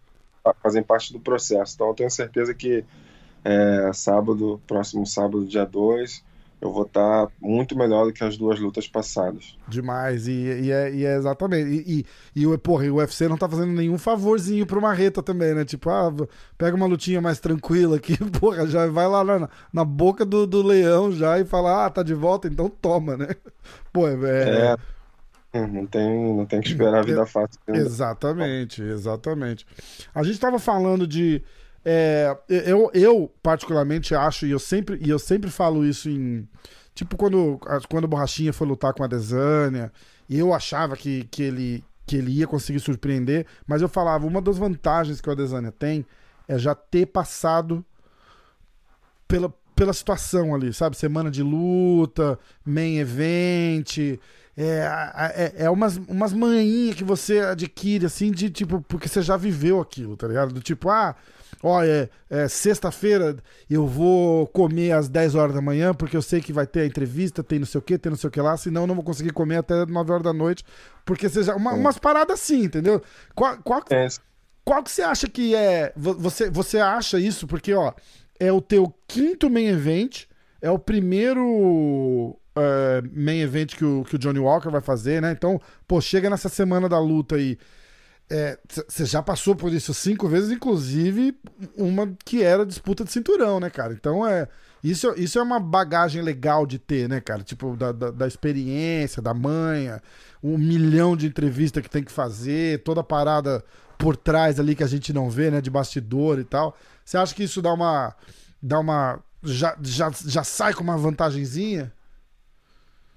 fazem 0.63 0.83
parte 0.83 1.13
do 1.13 1.21
processo. 1.21 1.75
Então 1.75 1.89
eu 1.89 1.95
tenho 1.95 2.11
certeza 2.11 2.55
que 2.55 2.85
é, 3.45 3.93
sábado, 3.93 4.61
próximo 4.67 5.07
sábado, 5.07 5.45
dia 5.47 5.65
2, 5.65 6.25
eu 6.63 6.73
vou 6.73 6.85
estar 6.85 7.29
muito 7.41 7.77
melhor 7.77 8.07
do 8.07 8.13
que 8.13 8.23
as 8.23 8.39
duas 8.39 8.61
lutas 8.61 8.87
passadas. 8.87 9.59
Demais, 9.67 10.29
e, 10.29 10.33
e 10.33 10.71
é, 10.71 10.95
e 10.95 11.05
é 11.05 11.17
exatamente. 11.17 11.69
E, 11.69 12.07
e, 12.37 12.41
e 12.43 12.47
o, 12.47 12.57
porra, 12.57 12.87
e 12.87 12.91
o 12.91 12.95
UFC 12.97 13.29
não 13.29 13.37
tá 13.37 13.49
fazendo 13.49 13.73
nenhum 13.73 13.99
favorzinho 13.99 14.65
pro 14.65 14.81
Marreta 14.81 15.23
também, 15.23 15.55
né? 15.55 15.65
Tipo, 15.65 15.91
ah, 15.91 16.13
pega 16.57 16.77
uma 16.77 16.87
lutinha 16.87 17.21
mais 17.21 17.41
tranquila 17.41 17.97
aqui, 17.97 18.17
porra, 18.39 18.65
já 18.69 18.87
vai 18.87 19.09
lá 19.09 19.25
na, 19.25 19.49
na 19.73 19.85
boca 19.85 20.25
do, 20.25 20.47
do 20.47 20.63
leão 20.63 21.11
já 21.11 21.39
e 21.41 21.45
fala, 21.45 21.85
ah, 21.87 21.91
tá 21.91 22.03
de 22.05 22.15
volta, 22.15 22.47
então 22.47 22.69
toma, 22.69 23.17
né? 23.17 23.29
Pô, 23.93 24.07
é. 24.09 24.15
é- 24.73 24.77
É, 25.55 25.67
não 25.67 25.85
tem, 25.87 26.35
não 26.35 26.47
tem 26.47 26.61
que 26.63 26.69
esperar 26.69 27.01
a 27.01 27.03
vida 27.03 27.27
fácil. 27.27 27.59
Exatamente, 27.69 28.83
exatamente. 28.83 29.67
A 30.15 30.23
gente 30.23 30.35
estava 30.35 30.59
falando 30.59 31.07
de. 31.07 31.43
É, 31.85 32.37
eu, 32.49 32.91
eu, 32.95 33.33
particularmente, 33.43 34.15
acho, 34.15 34.47
e 34.47 34.51
eu 34.51 34.59
sempre, 34.59 34.99
e 35.01 35.11
eu 35.11 35.19
sempre 35.19 35.51
falo 35.51 35.85
isso 35.85 36.09
em. 36.09 36.49
Tipo, 36.95 37.17
quando, 37.17 37.59
quando 37.89 38.05
a 38.05 38.09
Borrachinha 38.09 38.53
foi 38.53 38.67
lutar 38.67 38.93
com 38.93 39.03
a 39.03 39.07
Desânia, 39.07 39.91
e 40.29 40.39
eu 40.39 40.53
achava 40.53 40.97
que, 40.97 41.25
que, 41.25 41.43
ele, 41.43 41.85
que 42.07 42.17
ele 42.17 42.31
ia 42.33 42.47
conseguir 42.47 42.81
surpreender, 42.81 43.47
mas 43.67 43.83
eu 43.83 43.89
falava, 43.89 44.27
uma 44.27 44.43
das 44.43 44.59
vantagens 44.59 45.21
que 45.21 45.29
o 45.29 45.33
Adesanya 45.33 45.73
tem 45.73 46.07
é 46.47 46.59
já 46.59 46.75
ter 46.75 47.07
passado 47.07 47.85
pela, 49.27 49.53
pela 49.75 49.93
situação 49.93 50.55
ali, 50.55 50.73
sabe? 50.73 50.97
Semana 50.97 51.31
de 51.31 51.43
luta, 51.43 52.39
main 52.65 52.99
event. 52.99 53.99
é, 53.99 54.21
é, 55.35 55.65
é 55.65 55.71
umas, 55.71 55.97
umas 55.97 56.33
manhinhas 56.33 56.95
que 56.95 57.05
você 57.05 57.41
adquire, 57.41 58.05
assim, 58.05 58.31
de 58.31 58.51
tipo, 58.51 58.83
porque 58.83 59.09
você 59.09 59.23
já 59.23 59.37
viveu 59.37 59.81
aquilo, 59.81 60.17
tá 60.17 60.29
ligado? 60.29 60.53
Do 60.53 60.61
tipo, 60.61 60.91
ah, 60.91 61.17
ó, 61.63 61.83
é, 61.85 62.09
é 62.29 62.49
sexta-feira 62.49 63.37
eu 63.71 63.87
vou 63.87 64.47
comer 64.49 64.93
às 64.93 65.09
10 65.09 65.35
horas 65.35 65.55
da 65.55 65.61
manhã, 65.63 65.95
porque 65.95 66.17
eu 66.17 66.23
sei 66.23 66.41
que 66.41 66.53
vai 66.53 66.67
ter 66.67 66.81
a 66.81 66.87
entrevista, 66.87 67.43
tem 67.43 67.59
não 67.59 67.67
sei 67.67 67.79
o 67.79 67.83
que, 67.83 67.97
tem 67.99 68.11
não 68.11 68.17
sei 68.19 68.29
o 68.29 68.31
que 68.31 68.41
lá, 68.41 68.57
senão 68.57 68.83
eu 68.83 68.87
não 68.87 68.95
vou 68.95 69.05
conseguir 69.05 69.33
comer 69.33 69.57
até 69.57 69.87
9 69.87 70.11
horas 70.13 70.25
da 70.25 70.33
noite, 70.33 70.65
porque 71.05 71.29
seja 71.29 71.55
uma, 71.55 71.73
umas 71.73 71.99
paradas 71.99 72.41
assim, 72.41 72.65
entendeu? 72.65 73.01
Qual, 73.35 73.57
qual, 73.59 73.83
É, 73.91 74.09
qual 74.65 74.83
que 74.83 74.91
você 74.91 75.03
acha 75.03 75.29
que 75.29 75.55
é. 75.55 75.93
vo- 75.97 76.15
Você, 76.15 76.51
você 76.51 76.79
acha 76.79 77.19
isso? 77.19 77.47
Porque, 77.47 77.73
ó, 77.75 77.93
é 78.41 78.51
o 78.53 78.61
teu 78.61 78.93
quinto 79.07 79.49
main 79.51 79.67
event, 79.69 80.25
é 80.61 80.71
o 80.71 80.79
primeiro 80.79 82.37
é, 82.57 83.03
main 83.13 83.41
event 83.41 83.75
que 83.77 83.85
o, 83.85 84.05
que 84.05 84.17
o 84.17 84.19
Johnny 84.19 84.39
Walker 84.39 84.71
vai 84.71 84.81
fazer, 84.81 85.21
né? 85.23 85.33
Então, 85.33 85.61
pô, 85.87 86.01
chega 86.01 86.29
nessa 86.31 86.49
semana 86.49 86.89
da 86.89 86.99
luta 86.99 87.37
aí. 87.37 87.59
Você 88.89 89.05
já 89.05 89.23
passou 89.23 89.55
por 89.55 89.73
isso 89.73 89.93
cinco 89.93 90.27
vezes, 90.29 90.51
inclusive 90.51 91.37
uma 91.77 92.11
que 92.25 92.43
era 92.43 92.65
disputa 92.65 93.05
de 93.05 93.13
cinturão, 93.13 93.61
né, 93.61 93.69
cara? 93.69 93.93
Então 93.93 94.27
é. 94.27 94.49
Isso, 94.83 95.15
isso 95.17 95.39
é 95.39 95.43
uma 95.43 95.61
bagagem 95.61 96.21
legal 96.23 96.67
de 96.67 96.77
ter, 96.77 97.09
né, 97.09 97.21
cara? 97.21 97.45
Tipo, 97.45 97.77
da, 97.77 97.93
da, 97.93 98.11
da 98.11 98.27
experiência, 98.27 99.23
da 99.23 99.33
manha, 99.33 100.03
um 100.43 100.59
milhão 100.59 101.17
de 101.17 101.27
entrevistas 101.27 101.81
que 101.81 101.89
tem 101.89 102.03
que 102.03 102.11
fazer, 102.11 102.83
toda 102.83 103.01
a 103.01 103.05
parada 103.05 103.65
por 103.97 104.17
trás 104.17 104.59
ali 104.59 104.75
que 104.75 104.83
a 104.83 104.89
gente 104.89 105.13
não 105.13 105.31
vê, 105.31 105.53
né? 105.53 105.61
De 105.61 105.71
bastidor 105.71 106.41
e 106.41 106.45
tal. 106.45 106.77
Você 107.05 107.17
acha 107.17 107.35
que 107.35 107.45
isso 107.45 107.63
dá 107.63 107.73
uma. 107.73 108.15
dá 108.61 108.81
uma. 108.81 109.21
já, 109.45 109.77
já, 109.81 110.11
já 110.11 110.43
sai 110.43 110.75
com 110.75 110.83
uma 110.83 110.99
vantagenzinha? 110.99 111.93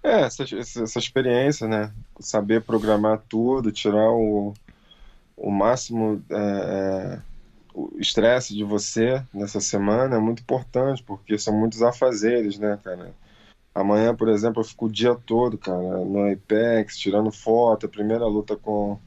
É, 0.04 0.22
essa 0.22 0.44
essa 0.44 1.00
experiência, 1.00 1.68
né? 1.68 1.92
Saber 2.20 2.62
programar 2.62 3.24
tudo, 3.28 3.72
tirar 3.72 4.12
o, 4.12 4.54
o 5.38 5.52
máximo 5.52 6.24
é, 6.30 6.36
é, 6.36 7.22
o 7.74 7.92
estresse 8.00 8.54
de 8.56 8.64
você 8.64 9.22
nessa 9.34 9.60
semana 9.60 10.16
é 10.16 10.20
muito 10.20 10.42
importante, 10.42 11.04
porque 11.04 11.38
são 11.38 11.54
muitos 11.58 11.82
afazeres, 11.82 12.58
né, 12.58 12.80
cara? 12.84 13.14
Amanhã, 13.74 14.16
por 14.16 14.30
exemplo, 14.30 14.62
eu 14.62 14.66
fico 14.66 14.86
o 14.86 14.92
dia 14.92 15.14
todo, 15.14 15.58
cara, 15.58 15.78
no 15.78 16.32
Apex, 16.32 16.98
tirando 16.98 17.30
foto, 17.30 17.86
a 17.86 17.90
primeira 17.90 18.26
luta 18.26 18.56
com, 18.56 18.98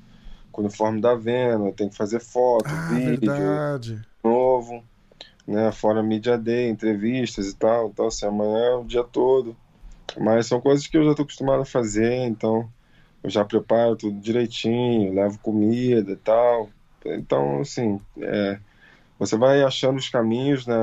com 0.53 0.61
o 0.61 0.65
uniforme 0.65 1.01
da 1.01 1.15
Vena, 1.15 1.73
tem 1.73 1.89
que 1.89 1.97
fazer 1.97 2.21
foto, 2.21 2.67
Ah, 2.67 2.89
vídeo, 2.91 3.21
verdade. 3.21 3.99
novo, 4.23 4.85
né? 5.47 5.73
Fora 5.73 6.03
Media 6.03 6.37
Day, 6.37 6.69
entrevistas 6.69 7.49
e 7.49 7.57
tal. 7.57 7.89
Então, 7.89 8.09
assim, 8.09 8.27
amanhã 8.27 8.73
é 8.73 8.75
o 8.75 8.85
dia 8.85 9.03
todo. 9.03 9.57
Mas 10.19 10.47
são 10.47 10.61
coisas 10.61 10.87
que 10.87 10.99
eu 10.99 11.05
já 11.05 11.11
estou 11.13 11.25
acostumado 11.25 11.63
a 11.63 11.67
fazer, 11.67 12.13
então 12.27 12.69
eu 13.23 13.31
já 13.31 13.45
preparo 13.45 13.97
tudo 13.97 14.19
direitinho, 14.21 15.15
levo 15.15 15.39
comida 15.41 16.13
e 16.13 16.17
tal. 16.17 16.69
Então, 17.05 17.61
assim, 17.61 18.01
é, 18.21 18.59
você 19.19 19.37
vai 19.37 19.63
achando 19.63 19.99
os 19.99 20.09
caminhos, 20.09 20.67
né, 20.67 20.77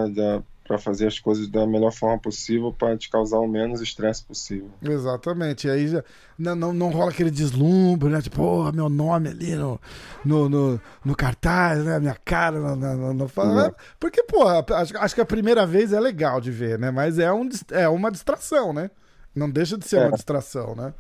para 0.68 0.80
fazer 0.80 1.06
as 1.08 1.20
coisas 1.20 1.48
da 1.48 1.68
melhor 1.68 1.92
forma 1.92 2.18
possível 2.18 2.74
para 2.74 2.98
te 2.98 3.08
causar 3.10 3.38
o 3.38 3.48
menos 3.48 3.82
estresse 3.82 4.24
possível. 4.24 4.72
Exatamente. 4.82 5.68
E 5.68 5.70
aí 5.70 5.88
já 5.88 6.04
não, 6.40 6.56
não, 6.56 6.74
não 6.74 6.90
rola 6.90 7.12
aquele 7.12 7.30
deslumbre, 7.30 8.10
né? 8.10 8.20
Tipo, 8.20 8.38
porra, 8.38 8.72
meu 8.72 8.90
nome 8.90 9.30
ali 9.30 9.56
no, 9.56 9.80
no, 10.24 10.50
no, 10.50 10.82
no 11.04 11.16
cartaz, 11.16 11.86
né? 11.86 12.00
Minha 12.00 12.16
cara 12.16 12.60
no, 12.60 12.76
no, 12.76 13.14
no- 13.14 13.26
Uhum. 13.26 13.72
Porque, 14.00 14.24
porra, 14.24 14.66
acho, 14.72 14.98
acho 14.98 15.14
que 15.16 15.22
a 15.22 15.26
primeira 15.26 15.68
vez 15.68 15.94
é 15.94 16.00
legal 16.00 16.42
de 16.42 16.50
ver, 16.50 16.80
né? 16.80 16.90
Mas 16.90 17.20
é, 17.20 17.32
um, 17.32 17.48
é 17.72 17.88
uma 17.88 18.12
distração, 18.12 18.74
né? 18.74 18.90
Não 19.36 19.50
deixa 19.50 19.78
de 19.78 19.88
ser 19.88 19.98
É. 19.98 20.06
uma 20.08 20.12
distração, 20.14 20.74
né? 20.76 20.94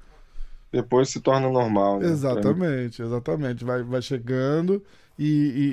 Depois 0.75 1.09
se 1.09 1.21
torna 1.21 1.49
normal, 1.49 2.01
né? 2.01 2.19
Exatamente, 2.21 3.01
exatamente. 3.01 3.63
Vai, 3.63 3.81
vai 3.83 4.01
chegando 4.01 4.83
e, 5.17 5.25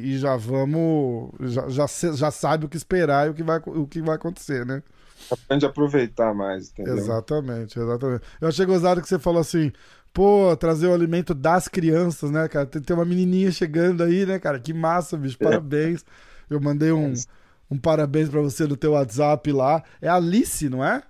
e- 0.04 0.14
e 0.14 0.18
já 0.18 0.36
vamos. 0.36 1.30
Já, 1.52 1.68
já, 1.68 1.86
já 2.14 2.30
sabe 2.30 2.64
o 2.66 2.68
que 2.68 2.76
esperar 2.76 3.26
e 3.26 3.30
o 3.30 3.34
que 3.34 3.42
vai, 3.42 3.58
o 3.66 3.86
que 3.86 4.00
vai 4.00 4.14
acontecer, 4.16 4.64
né? 4.64 4.82
Aprende 5.28 5.66
a 5.66 5.68
aproveitar 5.68 6.32
mais, 6.32 6.70
entendeu? 6.70 7.18
Exatamente, 7.24 7.78
exatamente. 7.78 8.24
Eu 8.40 8.48
achei 8.48 8.66
gozado 8.66 9.00
que 9.00 9.08
você 9.08 9.18
falou 9.18 9.40
assim, 9.40 9.72
pô, 10.12 10.56
trazer 10.56 10.88
o 10.88 10.94
alimento 10.94 11.32
das 11.34 11.68
crianças, 11.68 12.30
né, 12.30 12.48
cara? 12.48 12.66
Tem, 12.66 12.82
tem 12.82 12.96
uma 12.96 13.04
menininha 13.04 13.52
chegando 13.52 14.02
aí, 14.02 14.26
né, 14.26 14.38
cara? 14.40 14.58
Que 14.58 14.72
massa, 14.74 15.16
bicho, 15.16 15.38
parabéns. 15.38 16.04
Eu 16.50 16.60
mandei 16.60 16.90
um, 16.92 17.22
um 17.70 17.78
parabéns 17.78 18.28
pra 18.28 18.40
você 18.40 18.66
no 18.66 18.76
teu 18.76 18.92
WhatsApp 18.92 19.52
lá. 19.52 19.82
É 20.00 20.08
Alice, 20.08 20.68
não 20.68 20.84
é? 20.84 21.02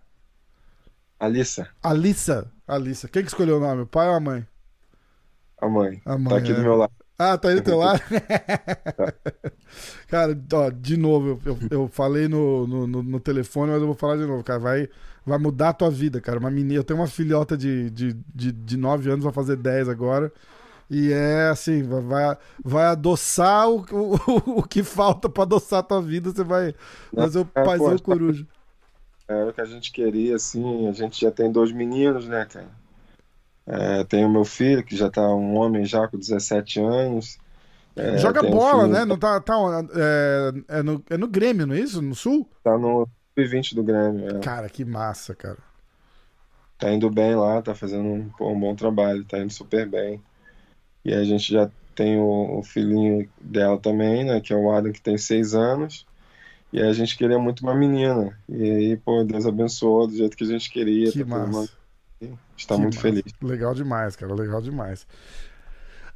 Alissa, 1.18 1.74
Alissa. 1.82 2.52
Alissa. 2.74 3.08
Quem 3.08 3.22
que 3.22 3.28
escolheu 3.28 3.58
o 3.58 3.60
nome, 3.60 3.82
o 3.82 3.86
pai 3.86 4.08
ou 4.08 4.14
a 4.14 4.20
mãe? 4.20 4.46
a 5.58 5.68
mãe, 5.68 6.02
A 6.04 6.18
mãe, 6.18 6.26
tá 6.26 6.36
aqui 6.36 6.52
é. 6.52 6.54
do 6.54 6.62
meu 6.62 6.76
lado. 6.76 6.92
Ah, 7.18 7.38
tá 7.38 7.48
aí 7.48 7.54
do 7.56 7.62
teu 7.62 7.78
lado? 7.78 8.00
cara, 10.08 10.38
ó, 10.52 10.70
de 10.70 10.96
novo, 10.96 11.40
eu, 11.44 11.44
eu, 11.44 11.58
eu 11.70 11.88
falei 11.88 12.28
no, 12.28 12.66
no, 12.66 12.86
no- 13.02 13.20
telefone, 13.20 13.72
mas 13.72 13.80
eu 13.80 13.86
vou 13.86 13.96
falar 13.96 14.16
de 14.16 14.26
novo, 14.26 14.42
cara. 14.44 14.58
Vai, 14.58 14.88
vai 15.24 15.38
mudar 15.38 15.70
a 15.70 15.72
tua 15.72 15.90
vida, 15.90 16.20
cara. 16.20 16.38
Uma 16.38 16.50
menina, 16.50 16.74
eu 16.74 16.84
tenho 16.84 17.00
uma 17.00 17.06
filhota 17.06 17.56
de, 17.56 17.90
de, 17.90 18.12
de, 18.34 18.52
de 18.52 18.76
9 18.76 19.10
anos, 19.10 19.24
vai 19.24 19.32
fazer 19.32 19.56
10 19.56 19.88
agora. 19.88 20.32
E 20.90 21.12
é 21.12 21.48
assim, 21.50 21.82
vai- 21.84 22.38
vai, 22.64 22.84
adoçar 22.86 23.68
o, 23.70 23.84
o, 23.92 24.16
o 24.60 24.62
que 24.64 24.82
falta 24.84 25.28
pra 25.28 25.44
adoçar 25.44 25.80
a 25.80 25.82
tua 25.82 26.02
vida. 26.02 26.30
Você 26.32 26.44
vai 26.44 26.74
fazer 27.14 27.40
o 27.40 27.50
É, 27.54 27.62
paizão 27.62 27.98
coruja. 27.98 28.46
Era 29.32 29.50
o 29.50 29.52
que 29.52 29.60
a 29.60 29.66
gente 29.66 29.92
queria, 29.92 30.36
assim. 30.36 30.88
A 30.88 30.92
gente 30.92 31.20
já 31.20 31.30
tem 31.30 31.50
dois 31.50 31.72
meninos, 31.72 32.26
né, 32.26 32.44
cara? 32.44 32.70
É, 33.66 34.04
tem 34.04 34.24
o 34.24 34.30
meu 34.30 34.44
filho, 34.44 34.84
que 34.84 34.96
já 34.96 35.10
tá 35.10 35.22
um 35.22 35.56
homem 35.56 35.84
já 35.84 36.08
com 36.08 36.18
17 36.18 36.80
anos. 36.80 37.38
É, 37.94 38.16
Joga 38.18 38.44
um 38.44 38.50
bola, 38.50 38.82
filho 38.82 38.92
né? 38.92 39.04
Não 39.04 39.18
tá, 39.18 39.40
tá, 39.40 39.54
é, 39.94 40.78
é, 40.78 40.82
no, 40.82 41.04
é 41.08 41.16
no 41.16 41.28
Grêmio, 41.28 41.66
não 41.66 41.74
é 41.74 41.80
isso? 41.80 42.00
No 42.00 42.14
Sul? 42.14 42.48
Tá 42.64 42.76
no 42.76 43.06
sub-20 43.36 43.74
do 43.74 43.82
Grêmio. 43.82 44.36
é. 44.36 44.40
Cara, 44.40 44.68
que 44.68 44.84
massa, 44.84 45.34
cara. 45.34 45.58
Tá 46.78 46.90
indo 46.90 47.08
bem 47.10 47.36
lá, 47.36 47.62
tá 47.62 47.74
fazendo 47.74 48.04
um, 48.04 48.30
um 48.40 48.58
bom 48.58 48.74
trabalho, 48.74 49.24
tá 49.24 49.38
indo 49.38 49.52
super 49.52 49.88
bem. 49.88 50.20
E 51.04 51.14
a 51.14 51.22
gente 51.22 51.52
já 51.52 51.70
tem 51.94 52.18
o, 52.18 52.58
o 52.58 52.62
filhinho 52.62 53.28
dela 53.40 53.78
também, 53.78 54.24
né? 54.24 54.40
Que 54.40 54.52
é 54.52 54.56
o 54.56 54.72
Adam, 54.72 54.92
que 54.92 55.00
tem 55.00 55.16
seis 55.16 55.54
anos. 55.54 56.06
E 56.72 56.80
a 56.80 56.92
gente 56.92 57.16
queria 57.16 57.38
muito 57.38 57.60
uma 57.60 57.74
menina. 57.74 58.36
E 58.48 58.70
aí, 58.70 58.96
pô, 58.96 59.22
Deus 59.24 59.44
abençoou 59.44 60.06
do 60.06 60.16
jeito 60.16 60.36
que 60.36 60.44
a 60.44 60.46
gente 60.46 60.70
queria. 60.70 61.12
Que 61.12 61.24
tá 61.24 61.26
massa. 61.26 61.72
está 62.56 62.78
muito 62.78 62.94
massa. 62.94 63.00
feliz. 63.00 63.24
Legal 63.42 63.74
demais, 63.74 64.16
cara. 64.16 64.34
Legal 64.34 64.62
demais. 64.62 65.06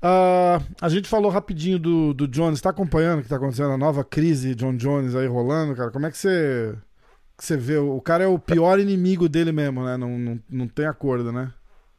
Ah, 0.00 0.60
a 0.80 0.88
gente 0.88 1.08
falou 1.08 1.30
rapidinho 1.30 1.78
do, 1.78 2.14
do 2.14 2.26
Jones. 2.26 2.60
Tá 2.60 2.70
acompanhando 2.70 3.20
o 3.20 3.22
que 3.22 3.28
tá 3.28 3.36
acontecendo? 3.36 3.72
A 3.72 3.78
nova 3.78 4.02
crise 4.02 4.54
John 4.54 4.76
Jones 4.76 5.14
aí 5.14 5.26
rolando, 5.26 5.74
cara. 5.74 5.90
Como 5.90 6.06
é 6.06 6.10
que 6.10 6.16
você, 6.16 6.74
que 7.36 7.44
você 7.44 7.56
vê? 7.56 7.76
O 7.76 8.00
cara 8.00 8.24
é 8.24 8.26
o 8.26 8.38
pior 8.38 8.80
inimigo 8.80 9.28
dele 9.28 9.52
mesmo, 9.52 9.84
né? 9.84 9.96
Não, 9.96 10.18
não, 10.18 10.40
não 10.48 10.68
tem 10.68 10.86
acordo, 10.86 11.32
né? 11.32 11.52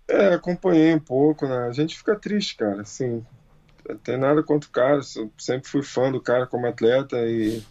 É, 0.07 0.33
acompanhei 0.33 0.95
um 0.95 0.99
pouco, 0.99 1.45
né? 1.45 1.67
A 1.67 1.71
gente 1.71 1.97
fica 1.97 2.15
triste, 2.15 2.55
cara. 2.55 2.81
Assim, 2.81 3.23
não 3.87 3.97
tem 3.97 4.17
nada 4.17 4.41
contra 4.41 4.67
o 4.67 4.71
cara. 4.71 5.01
eu 5.15 5.31
Sempre 5.37 5.69
fui 5.69 5.83
fã 5.83 6.11
do 6.11 6.21
cara 6.21 6.47
como 6.47 6.65
atleta 6.65 7.17
e, 7.17 7.61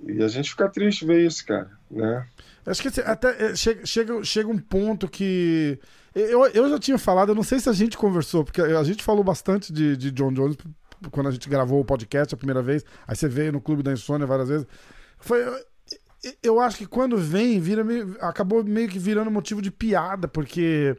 e 0.00 0.22
a 0.22 0.28
gente 0.28 0.50
fica 0.50 0.68
triste 0.68 1.04
ver 1.04 1.26
isso, 1.26 1.44
cara, 1.44 1.70
né? 1.90 2.26
Acho 2.66 2.82
que 2.82 3.00
até 3.00 3.46
é, 3.50 3.56
chega, 3.56 3.86
chega, 3.86 4.22
chega 4.24 4.48
um 4.48 4.58
ponto 4.58 5.08
que. 5.08 5.78
Eu, 6.14 6.44
eu 6.48 6.68
já 6.68 6.78
tinha 6.78 6.98
falado, 6.98 7.30
eu 7.30 7.34
não 7.34 7.42
sei 7.42 7.60
se 7.60 7.68
a 7.68 7.72
gente 7.72 7.96
conversou, 7.96 8.44
porque 8.44 8.60
a 8.60 8.82
gente 8.82 9.02
falou 9.02 9.22
bastante 9.24 9.72
de, 9.72 9.96
de 9.96 10.10
John 10.10 10.32
Jones 10.32 10.56
quando 11.10 11.28
a 11.28 11.30
gente 11.30 11.48
gravou 11.48 11.80
o 11.80 11.84
podcast 11.84 12.34
a 12.34 12.38
primeira 12.38 12.62
vez. 12.62 12.84
Aí 13.06 13.14
você 13.16 13.28
veio 13.28 13.52
no 13.52 13.60
Clube 13.60 13.82
da 13.82 13.92
Insônia 13.92 14.26
várias 14.26 14.48
vezes. 14.48 14.66
Foi. 15.18 15.40
eu- 16.42 16.60
acho 16.60 16.76
que 16.78 16.86
quando 16.86 17.16
vem, 17.16 17.60
vira 17.60 17.84
meio- 17.84 18.16
acabou 18.20 18.64
meio 18.64 18.88
que 18.88 18.98
virando 18.98 19.30
motivo 19.30 19.62
de 19.62 19.70
piada, 19.70 20.26
porque 20.26 20.96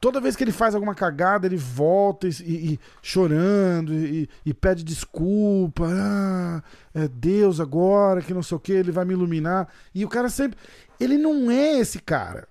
toda 0.00 0.20
vez 0.20 0.34
que 0.36 0.44
ele 0.44 0.52
faz 0.52 0.74
alguma 0.74 0.94
cagada, 0.94 1.46
ele 1.46 1.56
volta 1.56 2.26
e, 2.26 2.30
e- 2.42 2.72
e 2.74 2.80
chorando 3.02 3.92
e, 3.94 4.28
e 4.44 4.54
pede 4.54 4.82
desculpa. 4.84 5.86
Ah, 5.90 6.62
é 6.94 7.08
Deus 7.08 7.60
agora, 7.60 8.22
que 8.22 8.32
não 8.34 8.42
sei 8.42 8.56
o 8.56 8.60
que, 8.60 8.72
ele 8.72 8.92
vai 8.92 9.04
me 9.04 9.12
iluminar. 9.14 9.68
E 9.94 10.04
o 10.04 10.08
cara 10.08 10.28
sempre. 10.28 10.58
Ele 11.00 11.16
não 11.18 11.50
é 11.50 11.78
esse 11.78 11.98
cara. 12.00 12.46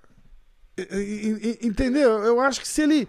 Entendeu? 1.62 2.23
Eu 2.23 2.39
acho 2.39 2.62
que 2.62 2.67
se 2.67 2.82
ele 2.84 3.08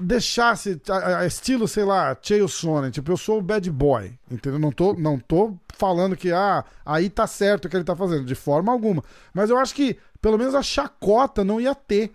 deixasse 0.00 0.80
a, 0.88 1.18
a 1.20 1.26
estilo, 1.26 1.66
sei 1.66 1.84
lá, 1.84 2.16
Chael 2.22 2.46
Sonnen, 2.46 2.90
tipo, 2.90 3.10
eu 3.10 3.16
sou 3.16 3.38
o 3.38 3.42
bad 3.42 3.68
boy, 3.70 4.12
entendeu? 4.30 4.58
Não 4.58 4.70
tô, 4.70 4.92
não 4.94 5.18
tô 5.18 5.56
falando 5.76 6.16
que, 6.16 6.30
ah, 6.30 6.64
aí 6.86 7.10
tá 7.10 7.26
certo 7.26 7.64
o 7.64 7.68
que 7.68 7.76
ele 7.76 7.84
tá 7.84 7.96
fazendo, 7.96 8.24
de 8.24 8.34
forma 8.34 8.70
alguma. 8.70 9.02
Mas 9.34 9.50
eu 9.50 9.58
acho 9.58 9.74
que, 9.74 9.96
pelo 10.20 10.38
menos 10.38 10.54
a 10.54 10.62
chacota 10.62 11.42
não 11.42 11.60
ia 11.60 11.74
ter, 11.74 12.12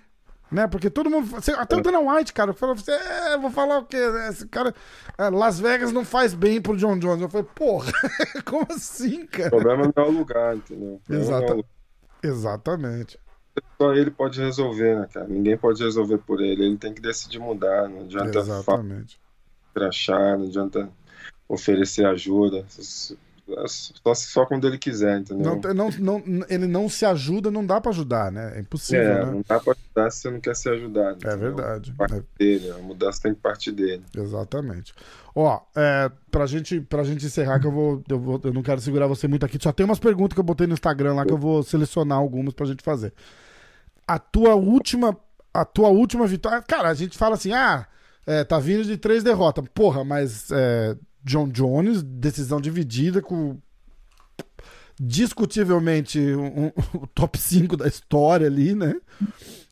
né? 0.54 0.68
Porque 0.68 0.89
todo 0.89 1.10
mundo, 1.10 1.36
até 1.58 1.76
o 1.76 1.82
Dana 1.82 2.00
White, 2.00 2.32
cara, 2.34 2.54
falou 2.54 2.76
assim, 2.76 2.92
é, 2.92 3.38
vou 3.38 3.50
falar 3.52 3.80
o 3.80 3.86
quê? 3.86 3.98
Esse 4.30 4.48
cara, 4.48 4.74
é, 5.18 5.30
Las 5.30 5.60
Vegas 5.60 5.92
não 5.92 6.06
faz 6.06 6.34
bem 6.34 6.62
pro 6.62 6.78
John 6.78 6.98
Jones. 7.00 7.22
Eu 7.22 7.30
falei, 7.30 7.48
porra, 7.56 7.92
como 8.46 8.66
assim, 8.70 9.24
O 9.24 9.28
cara? 9.28 9.50
problema 9.50 9.92
não 9.96 10.04
é 10.04 10.08
o 10.08 10.12
lugar, 10.12 10.56
entendeu? 10.56 11.02
O 11.10 11.13
é 11.13 11.18
o 11.18 11.20
Exata- 11.20 11.54
lugar. 11.54 11.70
Exatamente. 12.22 13.20
só 13.78 13.94
ele 13.94 14.12
pode 14.12 14.39
resolver, 14.39 15.00
né, 15.00 15.08
cara? 15.13 15.28
Ninguém 15.28 15.58
pode 15.58 15.84
resolver 15.84 16.20
por 16.20 16.42
ele. 16.42 16.63
Ele 16.66 16.78
tem 16.78 16.94
que 16.94 17.02
decidir 17.02 17.39
mudar. 17.39 17.89
Não 17.89 18.02
adianta 18.02 18.39
Exatamente. 18.39 19.20
crachar, 19.74 20.38
não 20.38 20.46
adianta 20.46 20.89
oferecer 21.50 22.06
ajuda. 22.06 22.66
Só, 23.67 24.13
só 24.13 24.45
quando 24.45 24.65
ele 24.65 24.77
quiser, 24.77 25.19
entendeu? 25.19 25.60
Não, 25.73 25.89
não, 25.99 26.23
não, 26.25 26.45
ele 26.47 26.65
não 26.65 26.88
se 26.88 27.06
ajuda, 27.06 27.51
não 27.51 27.65
dá 27.65 27.82
para 27.82 27.91
ajudar, 27.91 28.32
né? 28.32 28.53
É 28.56 28.60
impossível. 28.62 29.01
É, 29.03 29.25
né? 29.25 29.32
não 29.32 29.43
dá 29.47 29.60
pra 29.60 29.73
ajudar 29.73 30.12
se 30.12 30.21
você 30.21 30.32
não 30.32 30.39
quer 30.39 30.56
ser 30.56 30.69
ajudado. 30.69 31.27
É 31.27 31.36
verdade. 31.36 31.91
Parte 31.91 32.15
É. 32.15 32.23
dele, 32.38 32.71
a 32.71 32.77
mudança 32.77 33.21
tem 33.23 33.34
que 33.34 33.41
partir 33.41 33.73
dele. 33.73 34.01
Exatamente. 34.15 34.93
Ó, 35.36 35.60
é, 35.75 36.10
pra, 36.32 36.45
gente, 36.45 36.79
pra 36.79 37.03
gente 37.03 37.25
encerrar, 37.25 37.60
que 37.60 37.67
eu 37.67 37.71
vou, 37.71 38.01
eu 38.08 38.19
vou. 38.19 38.39
Eu 38.43 38.53
não 38.53 38.63
quero 38.63 38.79
segurar 38.79 39.08
você 39.08 39.27
muito 39.27 39.45
aqui. 39.45 39.58
Só 39.62 39.73
tem 39.73 39.86
umas 39.86 39.99
perguntas 39.99 40.34
que 40.34 40.39
eu 40.39 40.45
botei 40.45 40.65
no 40.65 40.73
Instagram 40.73 41.13
lá 41.13 41.25
que 41.25 41.34
eu 41.34 41.38
vou 41.38 41.63
selecionar 41.63 42.17
algumas 42.17 42.53
pra 42.53 42.65
gente 42.65 42.82
fazer. 42.82 43.13
A 44.08 44.17
tua 44.17 44.56
última. 44.56 45.17
A 45.53 45.65
tua 45.65 45.89
última 45.89 46.25
vitória. 46.25 46.62
Cara, 46.62 46.89
a 46.89 46.93
gente 46.93 47.17
fala 47.17 47.36
assim, 47.36 47.51
ah, 47.51 47.86
é, 48.25 48.43
tá 48.43 48.58
vindo 48.58 48.84
de 48.86 48.95
três 48.97 49.21
derrotas. 49.21 49.65
Porra, 49.73 50.03
mas 50.03 50.49
é, 50.51 50.95
John 51.24 51.48
Jones, 51.50 52.02
decisão 52.04 52.60
dividida 52.62 53.22
com. 53.22 53.58
Discutivelmente 55.00 56.20
um- 56.20 56.66
um- 56.66 56.72
o 57.04 57.08
top 57.08 57.38
5 57.38 57.76
da 57.76 57.88
história 57.88 58.48
ali, 58.48 58.76
né? 58.76 58.94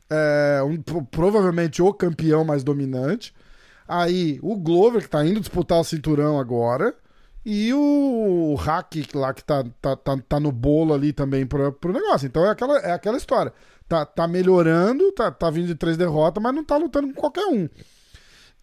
É, 0.09 0.61
um- 0.65 0.81
pro- 0.81 1.05
provavelmente 1.05 1.81
o 1.81 1.93
campeão 1.93 2.43
mais 2.43 2.63
dominante. 2.63 3.33
Aí 3.87 4.39
o 4.41 4.55
Glover, 4.55 5.01
que 5.01 5.09
tá 5.09 5.25
indo 5.25 5.39
disputar 5.39 5.79
o 5.79 5.83
cinturão 5.83 6.39
agora. 6.39 6.95
E 7.45 7.73
o 7.73 8.55
Hack 8.55 8.95
lá 9.15 9.33
que 9.33 9.43
tá, 9.43 9.63
tá, 9.81 9.95
tá, 9.95 10.17
tá 10.17 10.39
no 10.39 10.51
bolo 10.51 10.93
ali 10.93 11.11
também 11.11 11.45
pro, 11.45 11.71
pro 11.73 11.91
negócio. 11.91 12.27
Então 12.27 12.45
é 12.45 12.49
aquela, 12.49 12.77
é 12.79 12.91
aquela 12.91 13.17
história. 13.17 13.51
Tá, 13.87 14.05
tá 14.05 14.27
melhorando, 14.27 15.11
tá, 15.11 15.31
tá 15.31 15.49
vindo 15.49 15.67
de 15.67 15.75
três 15.75 15.97
derrotas, 15.97 16.41
mas 16.41 16.53
não 16.55 16.63
tá 16.63 16.77
lutando 16.77 17.07
com 17.13 17.19
qualquer 17.19 17.45
um. 17.47 17.67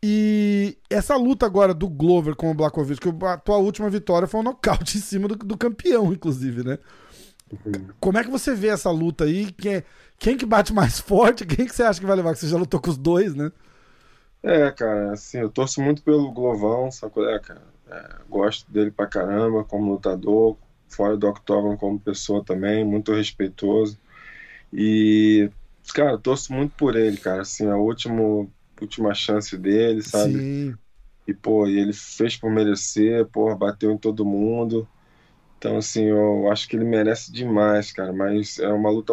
E 0.02 0.78
essa 0.88 1.16
luta 1.16 1.44
agora 1.44 1.74
do 1.74 1.88
Glover 1.88 2.37
com 2.37 2.50
o 2.50 2.54
Blackovic, 2.54 3.00
que 3.00 3.24
a 3.24 3.37
tua 3.37 3.56
última 3.56 3.90
vitória 3.90 4.28
foi 4.28 4.40
um 4.40 4.44
nocaute 4.44 4.96
em 4.98 5.00
cima 5.00 5.26
do, 5.26 5.34
do 5.34 5.56
campeão, 5.56 6.12
inclusive, 6.12 6.62
né? 6.62 6.78
Como 7.98 8.18
é 8.18 8.24
que 8.24 8.30
você 8.30 8.54
vê 8.54 8.68
essa 8.68 8.90
luta 8.90 9.24
aí? 9.24 9.50
Quem, 9.52 9.82
quem 10.18 10.37
que 10.37 10.46
bate 10.46 10.72
mais 10.72 11.00
forte? 11.00 11.46
Quem 11.46 11.66
que 11.66 11.74
você 11.74 11.82
acha 11.82 11.98
que 11.98 12.06
vai 12.06 12.16
levar? 12.16 12.32
Que 12.34 12.40
você 12.40 12.48
já 12.48 12.58
lutou 12.58 12.80
com 12.80 12.90
os 12.90 12.98
dois, 12.98 13.34
né? 13.34 13.50
É, 14.42 14.70
cara, 14.70 15.12
assim, 15.12 15.38
eu 15.38 15.50
torço 15.50 15.80
muito 15.80 16.02
pelo 16.02 16.30
Glovão, 16.30 16.90
sacou? 16.90 17.28
É, 17.28 17.38
cara, 17.40 17.62
é, 17.90 18.16
gosto 18.28 18.70
dele 18.70 18.90
pra 18.90 19.06
caramba 19.06 19.64
como 19.64 19.92
lutador, 19.92 20.56
fora 20.88 21.16
do 21.16 21.26
octógono 21.28 21.76
como 21.76 21.98
pessoa 21.98 22.44
também, 22.44 22.84
muito 22.84 23.12
respeitoso. 23.12 23.98
E, 24.72 25.50
cara, 25.94 26.18
torço 26.18 26.52
muito 26.52 26.74
por 26.76 26.94
ele, 26.94 27.16
cara, 27.16 27.42
assim, 27.42 27.66
a 27.68 27.76
último, 27.76 28.50
última 28.84 29.14
chance 29.14 29.56
dele, 29.56 30.02
sabe? 30.02 30.40
Sim. 30.40 30.74
E, 31.26 31.34
pô, 31.34 31.66
ele 31.66 31.92
fez 31.92 32.36
por 32.36 32.50
merecer, 32.50 33.26
porra, 33.26 33.54
bateu 33.54 33.92
em 33.92 33.98
todo 33.98 34.24
mundo. 34.24 34.88
Então, 35.58 35.76
assim, 35.76 36.04
eu 36.04 36.50
acho 36.50 36.68
que 36.68 36.76
ele 36.76 36.84
merece 36.84 37.32
demais, 37.32 37.92
cara, 37.92 38.12
mas 38.12 38.58
é 38.58 38.68
uma 38.68 38.90
luta 38.90 39.12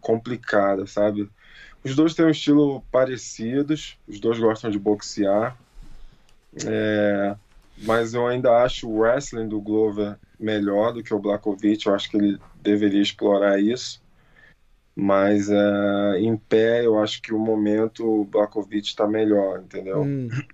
complicada, 0.00 0.86
sabe? 0.86 1.30
Os 1.82 1.94
dois 1.94 2.14
têm 2.14 2.26
um 2.26 2.30
estilo 2.30 2.82
parecidos, 2.90 3.96
os 4.06 4.20
dois 4.20 4.38
gostam 4.38 4.70
de 4.70 4.78
boxear, 4.78 5.56
é, 6.66 7.36
mas 7.78 8.12
eu 8.12 8.26
ainda 8.26 8.62
acho 8.62 8.88
o 8.88 8.98
wrestling 8.98 9.48
do 9.48 9.60
Glover 9.60 10.18
melhor 10.38 10.92
do 10.92 11.02
que 11.02 11.14
o 11.14 11.18
Blackovic, 11.18 11.86
eu 11.86 11.94
acho 11.94 12.10
que 12.10 12.16
ele 12.16 12.38
deveria 12.62 13.00
explorar 13.00 13.60
isso. 13.60 14.02
Mas 15.00 15.50
é, 15.50 16.20
em 16.20 16.36
pé, 16.36 16.84
eu 16.86 16.98
acho 17.00 17.22
que 17.22 17.32
o 17.34 17.38
momento 17.38 18.04
o 18.06 18.24
Blackovic 18.24 18.88
está 18.88 19.06
melhor, 19.08 19.60
entendeu? 19.62 20.12
Hum, 20.18 20.44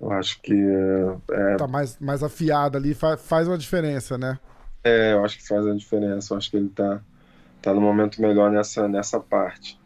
Eu 0.00 0.10
acho 0.12 0.40
que 0.42 0.52
é, 0.54 1.16
tá 1.56 1.66
mais, 1.66 1.98
mais 1.98 2.22
afiado 2.22 2.76
ali, 2.76 2.94
fa- 2.94 3.16
faz 3.16 3.48
uma 3.48 3.58
diferença, 3.58 4.16
né? 4.18 4.38
É, 4.84 5.12
eu 5.12 5.24
acho 5.24 5.38
que 5.38 5.46
faz 5.46 5.66
a 5.66 5.74
diferença. 5.74 6.32
Eu 6.34 6.38
acho 6.38 6.50
que 6.50 6.56
ele 6.56 6.68
tá, 6.68 7.02
tá 7.62 7.74
no 7.74 7.80
momento 7.80 8.20
melhor 8.22 8.50
nessa, 8.52 8.88
nessa 8.88 9.20
parte. 9.20 9.80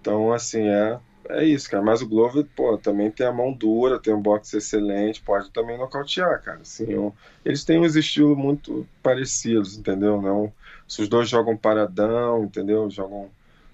Então, 0.00 0.32
assim, 0.32 0.62
é, 0.68 1.00
é 1.30 1.44
isso, 1.44 1.70
cara. 1.70 1.82
Mas 1.84 2.02
o 2.02 2.08
Glover, 2.08 2.46
pô, 2.56 2.78
também 2.78 3.10
tem 3.10 3.26
a 3.26 3.32
mão 3.32 3.52
dura, 3.52 4.00
tem 4.00 4.14
um 4.14 4.22
boxe 4.22 4.58
excelente, 4.58 5.22
pode 5.22 5.50
também 5.52 5.78
nocautear, 5.78 6.42
cara. 6.42 6.60
Assim, 6.62 6.86
eu- 6.90 7.14
eles 7.44 7.64
têm 7.64 7.80
uns 7.80 7.96
estilos 7.96 8.36
muito 8.38 8.88
parecidos, 9.02 9.76
entendeu? 9.78 10.20
Não, 10.22 10.52
se 10.88 11.02
os 11.02 11.08
dois 11.08 11.28
jogam 11.28 11.56
paradão, 11.56 12.44
entendeu? 12.44 12.90
Jogam, 12.90 13.30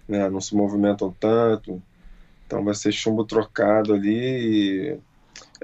né, 0.08 0.28
não 0.28 0.40
se 0.40 0.54
movimentam 0.54 1.14
tanto. 1.18 1.80
Então 2.46 2.62
vai 2.64 2.74
ser 2.74 2.92
chumbo 2.92 3.24
trocado 3.24 3.94
ali 3.94 4.90
e... 4.90 5.00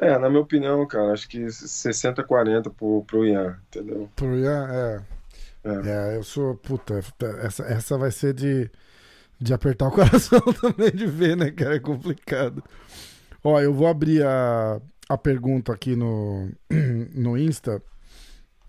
É, 0.01 0.19
na 0.19 0.31
minha 0.31 0.41
opinião, 0.41 0.87
cara, 0.87 1.13
acho 1.13 1.29
que 1.29 1.45
60-40 1.45 2.73
pro, 2.73 3.05
pro 3.07 3.27
Ian, 3.27 3.59
entendeu? 3.69 4.09
Pro 4.17 4.39
Ian, 4.39 4.69
é. 4.71 5.21
É. 5.65 6.13
É, 6.13 6.17
eu 6.17 6.23
sou. 6.23 6.55
Puta, 6.55 7.01
essa, 7.43 7.65
essa 7.65 7.99
vai 7.99 8.11
ser 8.11 8.33
de, 8.33 8.71
de 9.39 9.53
apertar 9.53 9.89
o 9.89 9.93
coração 9.93 10.41
também 10.61 10.91
de 10.91 11.07
ver, 11.07 11.37
né, 11.37 11.51
cara? 11.51 11.77
É 11.77 11.81
complicado. 11.81 12.63
Ó, 13.45 13.61
eu 13.61 13.73
vou 13.73 13.87
abrir 13.87 14.25
a, 14.25 14.81
a 15.09 15.19
pergunta 15.19 15.73
aqui 15.73 15.97
no, 15.97 16.51
no 17.15 17.37
Insta. 17.37 17.83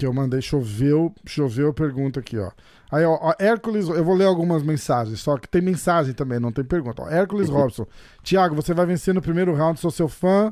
Que 0.01 0.07
eu 0.07 0.11
mandei 0.11 0.41
choveu, 0.41 1.13
choveu 1.27 1.69
a 1.69 1.73
pergunta 1.73 2.21
aqui, 2.21 2.35
ó. 2.35 2.49
Aí, 2.91 3.05
ó, 3.05 3.19
ó, 3.21 3.35
Hércules, 3.37 3.87
eu 3.87 4.03
vou 4.03 4.15
ler 4.15 4.25
algumas 4.25 4.63
mensagens, 4.63 5.19
só 5.19 5.37
que 5.37 5.47
tem 5.47 5.61
mensagem 5.61 6.11
também, 6.11 6.39
não 6.39 6.51
tem 6.51 6.65
pergunta. 6.65 7.03
Ó, 7.03 7.07
Hércules 7.07 7.49
Robson. 7.49 7.85
Tiago, 8.23 8.55
você 8.55 8.73
vai 8.73 8.87
vencer 8.87 9.13
no 9.13 9.21
primeiro 9.21 9.53
round, 9.53 9.79
sou 9.79 9.91
seu 9.91 10.09
fã. 10.09 10.51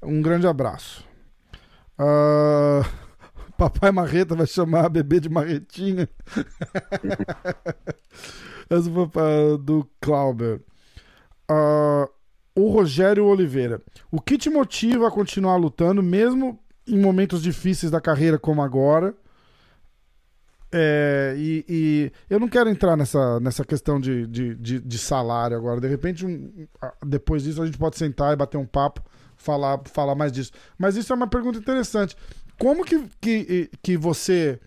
Um 0.00 0.22
grande 0.22 0.46
abraço. 0.46 1.04
Ah, 1.98 2.88
Papai 3.58 3.90
Marreta 3.90 4.36
vai 4.36 4.46
chamar 4.46 4.84
a 4.84 4.88
bebê 4.88 5.18
de 5.18 5.28
Marretinha. 5.28 6.08
Essa 8.70 8.88
foi 8.92 9.58
do 9.60 9.90
Clauber. 10.00 10.60
Ah, 11.48 12.08
o 12.54 12.70
Rogério 12.70 13.24
Oliveira. 13.24 13.82
O 14.08 14.20
que 14.20 14.38
te 14.38 14.48
motiva 14.48 15.08
a 15.08 15.10
continuar 15.10 15.56
lutando, 15.56 16.00
mesmo 16.00 16.60
em 16.88 16.98
momentos 16.98 17.42
difíceis 17.42 17.90
da 17.90 18.00
carreira 18.00 18.38
como 18.38 18.62
agora? 18.62 19.14
É, 20.70 21.34
e, 21.38 21.64
e 21.66 22.12
eu 22.28 22.38
não 22.38 22.46
quero 22.48 22.68
entrar 22.68 22.94
nessa, 22.96 23.40
nessa 23.40 23.64
questão 23.64 23.98
de, 23.98 24.26
de, 24.26 24.54
de, 24.54 24.80
de 24.80 24.98
salário 24.98 25.56
agora. 25.56 25.80
De 25.80 25.88
repente, 25.88 26.26
um- 26.26 26.66
depois 27.06 27.42
disso, 27.42 27.62
a 27.62 27.66
gente 27.66 27.78
pode 27.78 27.96
sentar 27.96 28.32
e 28.34 28.36
bater 28.36 28.58
um 28.58 28.66
papo, 28.66 29.02
falar, 29.36 29.80
falar 29.86 30.14
mais 30.14 30.30
disso. 30.30 30.52
Mas 30.76 30.94
isso 30.96 31.12
é 31.12 31.16
uma 31.16 31.26
pergunta 31.26 31.58
interessante. 31.58 32.14
Como 32.58 32.84
que, 32.84 33.02
que, 33.20 33.70
que 33.82 33.96
você. 33.96 34.60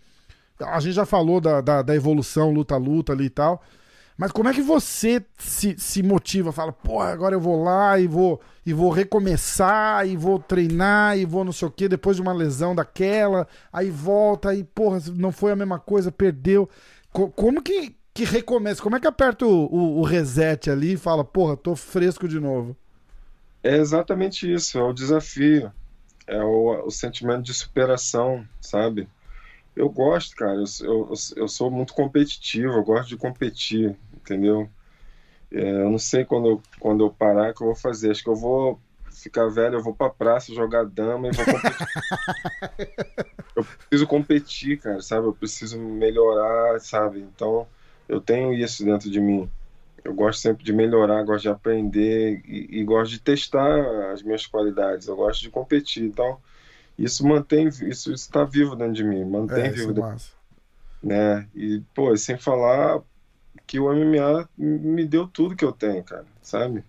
A 0.60 0.79
gente 0.79 0.93
já 0.93 1.05
falou 1.05 1.39
da, 1.41 1.62
da, 1.62 1.81
da 1.81 1.95
evolução, 1.95 2.51
luta-luta 2.51 3.13
ali 3.13 3.25
e 3.25 3.29
tal. 3.29 3.63
Mas 4.17 4.32
como 4.32 4.50
é 4.50 4.54
que 4.54 4.62
você 4.62 5.24
se, 5.38 5.76
se 5.78 6.04
motiva? 6.04 6.52
Fala, 6.52 6.71
pô, 6.71 7.00
agora 7.02 7.36
eu 7.36 7.39
vou 7.41 7.63
lá 7.63 8.00
e 8.00 8.08
vou, 8.08 8.39
e 8.65 8.74
vou 8.74 8.91
recomeçar, 8.91 10.08
e 10.08 10.15
vou 10.15 10.38
treinar, 10.39 11.17
e 11.17 11.26
vou 11.26 11.43
não 11.43 11.52
sei 11.52 11.67
o 11.67 11.71
quê, 11.71 11.88
depois 11.89 12.15
de 12.15 12.21
uma 12.21 12.34
lesão 12.34 12.76
daquela, 12.76 13.47
aí 13.74 13.89
volta, 13.89 14.50
aí, 14.50 14.63
porra, 14.63 15.00
não 15.15 15.32
foi 15.32 15.52
a 15.52 15.56
mesma 15.56 15.80
coisa, 15.80 16.12
perdeu. 16.12 16.69
Co- 17.12 17.30
como 17.30 17.62
que, 17.62 17.95
que 18.13 18.24
recomeça? 18.24 18.82
Como 18.82 18.95
é 18.95 19.00
que 19.00 19.08
aperta 19.08 19.45
o, 19.45 19.65
o, 19.65 20.00
o 20.00 20.04
reset 20.04 20.69
ali 20.69 20.93
e 20.93 20.97
fala, 20.97 21.24
porra, 21.24 21.58
tô 21.58 21.76
fresco 21.76 22.28
de 22.28 22.39
novo? 22.39 22.76
É 23.63 23.76
exatamente 23.78 24.52
isso, 24.52 24.78
é 24.78 24.84
o 24.84 24.93
desafio, 24.93 25.71
é 26.28 26.41
o, 26.43 26.86
o 26.88 26.91
sentimento 26.91 27.43
de 27.43 27.54
superação, 27.54 28.47
sabe? 28.62 29.08
Eu 29.75 29.89
gosto, 29.89 30.36
cara, 30.36 30.55
eu, 30.55 30.65
eu, 30.81 31.13
eu 31.36 31.47
sou 31.47 31.71
muito 31.71 31.93
competitivo, 31.93 32.73
eu 32.73 32.84
gosto 32.84 33.10
de 33.10 33.17
competir, 33.17 33.95
entendeu? 34.13 34.69
É, 35.51 35.60
eu 35.60 35.89
não 35.89 35.99
sei 35.99 36.25
quando 36.25 36.47
eu, 36.49 36.62
quando 36.79 37.03
eu 37.03 37.10
parar 37.10 37.53
que 37.53 37.62
eu 37.62 37.67
vou 37.67 37.75
fazer, 37.75 38.12
acho 38.12 38.23
que 38.23 38.29
eu 38.29 38.36
vou 38.36 38.79
ficar 39.12 39.47
velho, 39.47 39.75
eu 39.75 39.84
vou 39.84 39.93
pra 39.93 40.10
praça 40.10 40.53
jogar 40.53 40.86
dama 40.86 41.27
e 41.27 41.31
vou 41.31 41.45
competir. 41.45 41.88
eu 43.55 43.63
preciso 43.63 44.07
competir, 44.07 44.79
cara, 44.79 45.01
sabe? 45.01 45.27
Eu 45.27 45.34
preciso 45.34 45.77
melhorar, 45.77 46.79
sabe? 46.79 47.19
Então, 47.19 47.67
eu 48.07 48.19
tenho 48.19 48.53
isso 48.53 48.84
dentro 48.84 49.10
de 49.10 49.19
mim. 49.19 49.49
Eu 50.03 50.13
gosto 50.13 50.41
sempre 50.41 50.63
de 50.63 50.73
melhorar, 50.73 51.23
gosto 51.23 51.43
de 51.43 51.49
aprender 51.49 52.41
e, 52.45 52.79
e 52.79 52.84
gosto 52.84 53.12
de 53.12 53.19
testar 53.19 54.12
as 54.12 54.23
minhas 54.23 54.47
qualidades. 54.47 55.07
Eu 55.07 55.15
gosto 55.15 55.41
de 55.41 55.49
competir. 55.49 56.03
Então, 56.03 56.39
isso 56.97 57.25
mantém, 57.27 57.67
isso 57.67 58.13
está 58.13 58.43
vivo 58.43 58.75
dentro 58.75 58.93
de 58.93 59.04
mim, 59.04 59.23
mantém 59.25 59.65
É, 59.65 59.69
vivo, 59.69 59.75
isso 59.75 59.91
é 59.91 59.93
dentro, 59.93 60.01
massa. 60.01 60.32
né? 61.04 61.49
E 61.56 61.82
pô, 61.93 62.15
sem 62.17 62.38
falar 62.38 63.01
que 63.67 63.80
o 63.80 63.91
MMA 63.91 64.49
me 64.58 65.06
deu 65.06 65.27
tudo 65.27 65.56
que 65.56 65.65
eu 65.65 65.71
tenho, 65.71 66.04
cara, 66.04 66.25
sabe? 66.41 66.84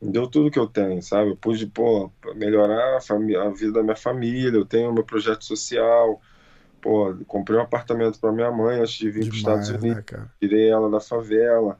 Me 0.00 0.10
deu 0.12 0.28
tudo 0.28 0.50
que 0.50 0.58
eu 0.58 0.66
tenho, 0.66 1.02
sabe? 1.02 1.30
Eu 1.30 1.36
pude, 1.36 1.66
pô, 1.66 2.10
melhorar 2.36 2.96
a, 2.96 3.46
a 3.46 3.50
vida 3.50 3.72
da 3.72 3.82
minha 3.82 3.96
família, 3.96 4.58
eu 4.58 4.66
tenho 4.66 4.92
meu 4.92 5.04
projeto 5.04 5.44
social, 5.44 6.20
Pô, 6.80 7.14
comprei 7.26 7.58
um 7.58 7.62
apartamento 7.62 8.18
para 8.18 8.32
minha 8.32 8.50
mãe 8.50 8.80
antes 8.80 8.94
de 8.94 9.10
vir 9.10 9.24
para 9.26 9.32
os 9.32 9.36
Estados 9.38 9.68
Unidos. 9.68 10.04
Né, 10.12 10.28
Tirei 10.40 10.70
ela 10.70 10.90
da 10.90 11.00
favela. 11.00 11.78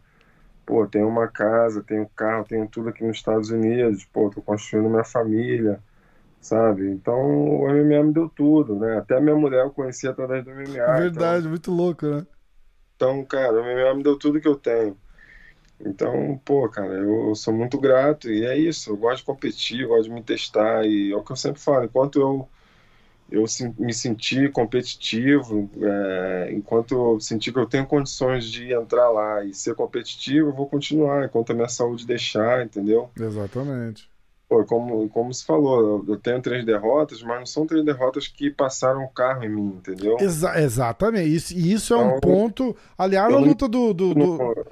Pô, 0.66 0.86
tenho 0.86 1.08
uma 1.08 1.26
casa, 1.28 1.82
tenho 1.82 2.08
carro, 2.14 2.44
tenho 2.44 2.68
tudo 2.68 2.90
aqui 2.90 3.04
nos 3.04 3.16
Estados 3.16 3.50
Unidos. 3.50 4.04
Pô, 4.06 4.30
tô 4.30 4.42
construindo 4.42 4.90
minha 4.90 5.04
família, 5.04 5.82
sabe? 6.40 6.90
Então 6.90 7.16
o 7.16 7.68
MMA 7.68 8.04
me 8.04 8.12
deu 8.12 8.28
tudo, 8.28 8.76
né? 8.76 8.98
Até 8.98 9.16
a 9.16 9.20
minha 9.20 9.36
mulher 9.36 9.64
eu 9.64 9.70
conheci 9.70 10.08
através 10.08 10.44
do 10.44 10.50
MMA. 10.50 10.64
Então 10.64 10.96
Verdade, 10.96 11.38
então... 11.40 11.50
muito 11.50 11.70
louco, 11.70 12.06
né? 12.06 12.26
Então, 12.96 13.24
cara, 13.24 13.54
o 13.54 13.62
MMA 13.62 13.94
me 13.94 14.02
deu 14.02 14.18
tudo 14.18 14.40
que 14.40 14.48
eu 14.48 14.56
tenho. 14.56 14.96
Então, 15.80 16.38
pô, 16.44 16.68
cara, 16.68 16.92
eu 16.92 17.34
sou 17.34 17.54
muito 17.54 17.78
grato 17.78 18.30
e 18.30 18.44
é 18.44 18.58
isso. 18.58 18.90
Eu 18.90 18.96
gosto 18.96 19.18
de 19.20 19.24
competir, 19.24 19.86
gosto 19.86 20.04
de 20.04 20.10
me 20.10 20.22
testar 20.22 20.84
e 20.84 21.10
é 21.10 21.16
o 21.16 21.22
que 21.22 21.32
eu 21.32 21.36
sempre 21.36 21.60
falo. 21.60 21.84
Enquanto 21.84 22.20
eu 22.20 22.48
eu 23.30 23.44
me 23.78 23.94
senti 23.94 24.48
competitivo, 24.48 25.70
é, 25.80 26.52
enquanto 26.52 26.94
eu 26.94 27.20
senti 27.20 27.52
que 27.52 27.58
eu 27.58 27.66
tenho 27.66 27.86
condições 27.86 28.44
de 28.44 28.72
entrar 28.72 29.08
lá 29.08 29.44
e 29.44 29.54
ser 29.54 29.74
competitivo, 29.76 30.48
eu 30.48 30.52
vou 30.52 30.66
continuar, 30.66 31.24
enquanto 31.24 31.50
a 31.52 31.54
minha 31.54 31.68
saúde 31.68 32.04
deixar, 32.04 32.64
entendeu? 32.64 33.08
Exatamente. 33.16 34.09
Pô, 34.50 34.64
como, 34.64 35.08
como 35.10 35.32
se 35.32 35.44
falou, 35.44 36.04
eu 36.08 36.16
tenho 36.16 36.42
três 36.42 36.66
derrotas, 36.66 37.22
mas 37.22 37.38
não 37.38 37.46
são 37.46 37.64
três 37.64 37.84
derrotas 37.84 38.26
que 38.26 38.50
passaram 38.50 39.04
o 39.04 39.08
carro 39.08 39.44
em 39.44 39.48
mim, 39.48 39.76
entendeu? 39.76 40.16
Exa 40.18 40.60
exatamente. 40.60 41.32
Isso, 41.32 41.54
e 41.54 41.72
isso 41.72 41.94
então, 41.94 42.00
é 42.00 42.04
um 42.04 42.16
então, 42.16 42.20
ponto. 42.20 42.76
Aliás, 42.98 43.32
a 43.32 43.38
luta 43.38 43.68
do. 43.68 43.94
do, 43.94 44.12
do... 44.12 44.18
Não, 44.18 44.50
eu 44.50 44.64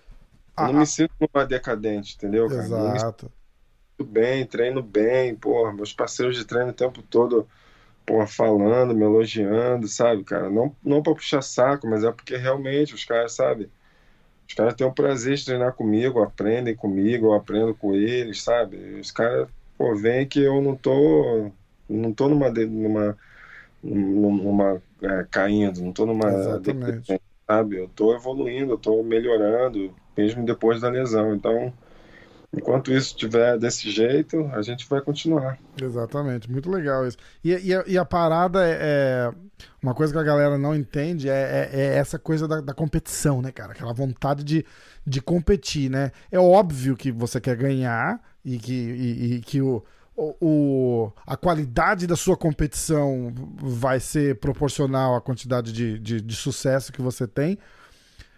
não 0.56 0.72
me 0.72 0.84
sinto 0.84 1.12
numa 1.20 1.46
decadente, 1.46 2.16
entendeu? 2.16 2.48
Cara? 2.48 2.60
Exato. 2.64 3.30
Muito 3.96 4.12
bem, 4.12 4.44
treino 4.44 4.82
bem, 4.82 5.36
pô, 5.36 5.72
meus 5.72 5.92
parceiros 5.92 6.36
de 6.36 6.44
treino 6.44 6.70
o 6.70 6.74
tempo 6.74 7.00
todo 7.00 7.46
pô, 8.04 8.26
falando, 8.26 8.96
me 8.96 9.04
elogiando, 9.04 9.86
sabe, 9.86 10.24
cara? 10.24 10.50
Não, 10.50 10.74
não 10.82 11.04
pra 11.04 11.14
puxar 11.14 11.40
saco, 11.40 11.86
mas 11.86 12.02
é 12.02 12.10
porque 12.10 12.36
realmente 12.36 12.94
os 12.94 13.04
caras, 13.04 13.32
sabe? 13.32 13.70
Os 14.48 14.54
caras 14.54 14.74
têm 14.74 14.86
o 14.86 14.92
prazer 14.92 15.36
de 15.36 15.44
treinar 15.44 15.74
comigo, 15.74 16.20
aprendem 16.20 16.74
comigo, 16.74 17.26
eu 17.26 17.34
aprendo 17.34 17.74
com 17.74 17.94
eles, 17.94 18.42
sabe? 18.42 18.76
Os 18.98 19.12
caras, 19.12 19.46
pô, 19.78 19.94
veem 19.94 20.26
que 20.26 20.40
eu 20.40 20.60
não 20.60 20.74
tô, 20.74 21.50
não 21.88 22.12
tô 22.12 22.28
numa, 22.28 22.50
numa, 22.50 23.16
numa 23.82 24.82
é, 25.00 25.26
caindo, 25.30 25.80
não 25.80 25.92
tô 25.92 26.04
numa, 26.04 26.28
sabe? 27.46 27.78
Eu 27.78 27.88
tô 27.94 28.14
evoluindo, 28.14 28.72
eu 28.72 28.78
tô 28.78 29.02
melhorando, 29.04 29.94
mesmo 30.16 30.44
depois 30.44 30.80
da 30.80 30.90
lesão, 30.90 31.34
então 31.34 31.72
enquanto 32.52 32.90
isso 32.92 33.08
estiver 33.08 33.58
desse 33.58 33.90
jeito, 33.90 34.46
a 34.52 34.62
gente 34.62 34.88
vai 34.88 35.00
continuar. 35.00 35.58
Exatamente, 35.80 36.50
muito 36.50 36.70
legal 36.70 37.06
isso. 37.06 37.16
E, 37.44 37.50
e, 37.50 37.74
a, 37.74 37.84
e 37.86 37.98
a, 37.98 38.04
parada 38.04 38.66
é, 38.66 38.78
é, 38.80 39.32
Uma 39.82 39.94
coisa 39.94 40.12
que 40.12 40.18
a 40.18 40.22
galera 40.22 40.56
não 40.56 40.74
entende 40.74 41.28
é, 41.28 41.70
é, 41.72 41.80
é 41.80 41.96
essa 41.96 42.18
coisa 42.18 42.48
da, 42.48 42.60
da, 42.60 42.74
competição, 42.74 43.42
né, 43.42 43.52
cara? 43.52 43.72
Aquela 43.72 43.92
vontade 43.92 44.42
de, 44.42 44.64
de 45.06 45.20
competir, 45.20 45.90
né? 45.90 46.10
É 46.32 46.38
óbvio 46.38 46.96
que 46.96 47.12
você 47.12 47.40
quer 47.40 47.56
ganhar 47.56 48.20
e 48.54 48.58
que, 48.58 48.72
e, 48.72 49.34
e 49.34 49.40
que 49.40 49.60
o, 49.60 49.84
o, 50.16 51.12
a 51.26 51.36
qualidade 51.36 52.06
da 52.06 52.16
sua 52.16 52.36
competição 52.36 53.32
vai 53.56 54.00
ser 54.00 54.36
proporcional 54.36 55.14
à 55.14 55.20
quantidade 55.20 55.72
de, 55.72 55.98
de, 55.98 56.20
de 56.20 56.34
sucesso 56.34 56.92
que 56.92 57.02
você 57.02 57.26
tem. 57.26 57.58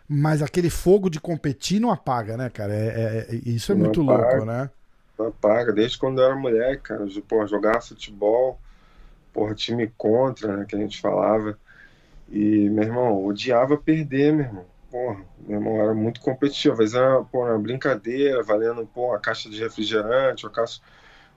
Mas 0.08 0.42
aquele 0.42 0.68
fogo 0.68 1.08
de 1.08 1.20
competir 1.20 1.80
não 1.80 1.92
apaga, 1.92 2.36
né, 2.36 2.50
cara? 2.50 2.74
É, 2.74 2.86
é, 2.86 3.26
é 3.30 3.40
isso 3.48 3.70
é 3.70 3.74
não 3.76 3.84
muito 3.84 4.02
apaga, 4.02 4.28
louco, 4.28 4.44
né? 4.44 4.70
Não 5.16 5.28
apaga. 5.28 5.72
Desde 5.72 5.96
quando 5.96 6.20
eu 6.20 6.24
era 6.24 6.34
mulher, 6.34 6.80
cara, 6.80 7.06
porra, 7.28 7.46
jogava 7.46 7.80
futebol, 7.80 8.58
porra, 9.32 9.54
time 9.54 9.86
contra, 9.96 10.56
né, 10.56 10.66
que 10.68 10.74
a 10.74 10.78
gente 10.78 11.00
falava. 11.00 11.56
E, 12.28 12.68
meu 12.68 12.82
irmão, 12.82 13.24
odiava 13.24 13.76
perder, 13.76 14.32
meu 14.32 14.46
irmão. 14.46 14.66
Porra, 14.90 15.24
meu 15.46 15.58
irmão 15.58 15.80
era 15.80 15.94
muito 15.94 16.20
competitivo. 16.20 16.72
Às 16.74 16.78
vezes 16.78 16.94
era 16.94 17.22
porra, 17.24 17.52
uma 17.52 17.58
brincadeira, 17.58 18.42
valendo 18.42 18.84
porra, 18.86 19.14
uma 19.14 19.20
caixa 19.20 19.48
de 19.48 19.60
refrigerante, 19.60 20.44
uma 20.44 20.52
caixa. 20.52 20.80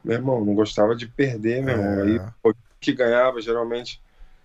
Meu 0.04 0.16
irmão, 0.16 0.44
não 0.44 0.56
gostava 0.56 0.96
de 0.96 1.08
perder, 1.08 1.62
meu 1.64 1.78
irmão. 1.78 2.00
É. 2.00 2.02
Aí, 2.04 2.22
pô, 2.42 2.54
que 2.80 2.94
ganhava, 2.94 3.40
geralmente 3.40 4.02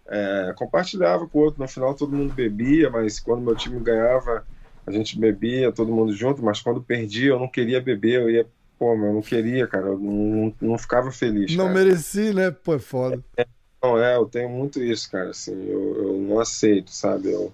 é, 0.07 0.53
compartilhava 0.57 1.27
com 1.27 1.39
o 1.39 1.43
outro. 1.43 1.61
No 1.61 1.69
final 1.69 1.95
todo 1.95 2.17
mundo 2.17 2.35
bebia, 2.35 2.91
mas 2.91 3.21
quando 3.21 3.43
meu 3.43 3.55
time 3.55 3.81
ganhava, 3.81 4.45
a 4.87 4.91
gente 4.91 5.19
bebia, 5.19 5.73
todo 5.73 5.93
mundo 5.93 6.13
junto. 6.13 6.43
Mas 6.43 6.61
quando 6.61 6.83
perdia, 6.83 7.31
eu 7.31 7.39
não 7.39 7.49
queria 7.49 7.81
beber, 7.81 8.23
eu 8.23 8.31
ia. 8.31 8.47
Pô, 8.79 8.93
eu 8.93 9.13
não 9.13 9.21
queria, 9.21 9.67
cara, 9.67 9.89
eu 9.89 9.99
não, 9.99 10.55
não 10.61 10.79
ficava 10.79 11.11
feliz. 11.11 11.57
Não 11.57 11.67
cara. 11.67 11.79
mereci, 11.79 12.33
né? 12.33 12.51
Pô, 12.51 12.75
é 12.75 12.79
foda. 12.79 13.25
É, 13.37 13.45
não, 13.83 13.99
é, 13.99 14.17
eu 14.17 14.27
tenho 14.27 14.49
muito 14.49 14.83
isso, 14.83 15.11
cara, 15.11 15.31
assim, 15.31 15.53
eu, 15.53 16.05
eu 16.05 16.19
não 16.19 16.41
aceito, 16.41 16.91
sabe? 16.91 17.31
Eu... 17.31 17.53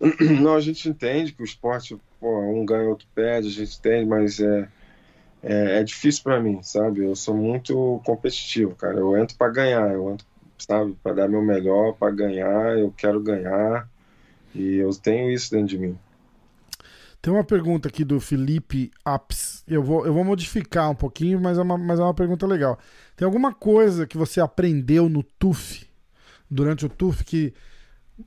Não, 0.42 0.54
a 0.54 0.60
gente 0.60 0.88
entende 0.88 1.32
que 1.32 1.42
o 1.42 1.44
esporte, 1.44 1.96
pô, 2.20 2.40
um 2.40 2.66
ganha, 2.66 2.88
outro 2.88 3.06
perde, 3.14 3.48
a 3.48 3.50
gente 3.50 3.78
entende, 3.78 4.04
mas 4.06 4.38
é, 4.38 4.68
é, 5.42 5.78
é 5.80 5.84
difícil 5.84 6.22
para 6.22 6.40
mim, 6.40 6.62
sabe? 6.62 7.04
Eu 7.04 7.16
sou 7.16 7.34
muito 7.34 8.02
competitivo, 8.04 8.74
cara, 8.74 8.98
eu 8.98 9.16
entro 9.16 9.36
para 9.36 9.50
ganhar, 9.50 9.92
eu 9.92 10.12
entro 10.12 10.26
sabe? 10.58 10.96
Para 11.02 11.14
dar 11.14 11.28
meu 11.28 11.42
melhor, 11.42 11.94
para 11.94 12.12
ganhar, 12.12 12.78
eu 12.78 12.92
quero 12.96 13.20
ganhar 13.20 13.88
e 14.54 14.76
eu 14.76 14.90
tenho 14.94 15.30
isso 15.30 15.50
dentro 15.50 15.68
de 15.68 15.78
mim. 15.78 15.98
Tem 17.24 17.32
uma 17.32 17.42
pergunta 17.42 17.88
aqui 17.88 18.04
do 18.04 18.20
Felipe 18.20 18.90
Apps. 19.02 19.64
Eu 19.66 19.82
vou, 19.82 20.04
eu 20.04 20.12
vou 20.12 20.22
modificar 20.22 20.90
um 20.90 20.94
pouquinho, 20.94 21.40
mas 21.40 21.56
é, 21.56 21.62
uma, 21.62 21.78
mas 21.78 21.98
é 21.98 22.02
uma 22.02 22.12
pergunta 22.12 22.46
legal. 22.46 22.78
Tem 23.16 23.24
alguma 23.24 23.50
coisa 23.50 24.06
que 24.06 24.18
você 24.18 24.42
aprendeu 24.42 25.08
no 25.08 25.22
TUF, 25.22 25.86
durante 26.50 26.84
o 26.84 26.88
TUF, 26.90 27.24
que 27.24 27.54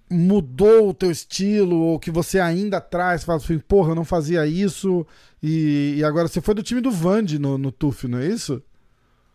mudou 0.09 0.89
o 0.89 0.93
teu 0.95 1.11
estilo, 1.11 1.75
ou 1.75 1.99
que 1.99 2.09
você 2.09 2.39
ainda 2.39 2.81
traz, 2.81 3.23
fala 3.23 3.37
assim, 3.37 3.59
porra, 3.59 3.91
eu 3.91 3.95
não 3.95 4.03
fazia 4.03 4.47
isso, 4.47 5.05
e, 5.43 5.97
e 5.97 6.03
agora 6.03 6.27
você 6.27 6.41
foi 6.41 6.55
do 6.55 6.63
time 6.63 6.81
do 6.81 6.89
Vande 6.89 7.37
no, 7.37 7.55
no 7.55 7.71
TUF, 7.71 8.07
não 8.07 8.17
é 8.17 8.25
isso? 8.25 8.63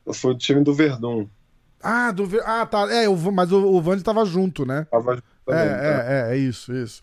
Eu 0.04 0.12
fui 0.12 0.32
do 0.34 0.40
time 0.40 0.64
do 0.64 0.74
Verdun. 0.74 1.28
Ah, 1.80 2.10
do, 2.10 2.28
ah 2.44 2.66
tá. 2.66 2.92
É, 2.92 3.08
o, 3.08 3.16
mas 3.30 3.52
o, 3.52 3.64
o 3.64 3.80
Vandy 3.80 4.02
tava 4.02 4.24
junto, 4.24 4.66
né? 4.66 4.88
Tava 4.90 5.14
junto 5.14 5.24
também, 5.46 5.62
é, 5.62 5.68
tá? 5.68 5.84
é, 5.84 6.30
é, 6.30 6.34
é, 6.34 6.36
isso, 6.36 6.74
isso. 6.74 7.00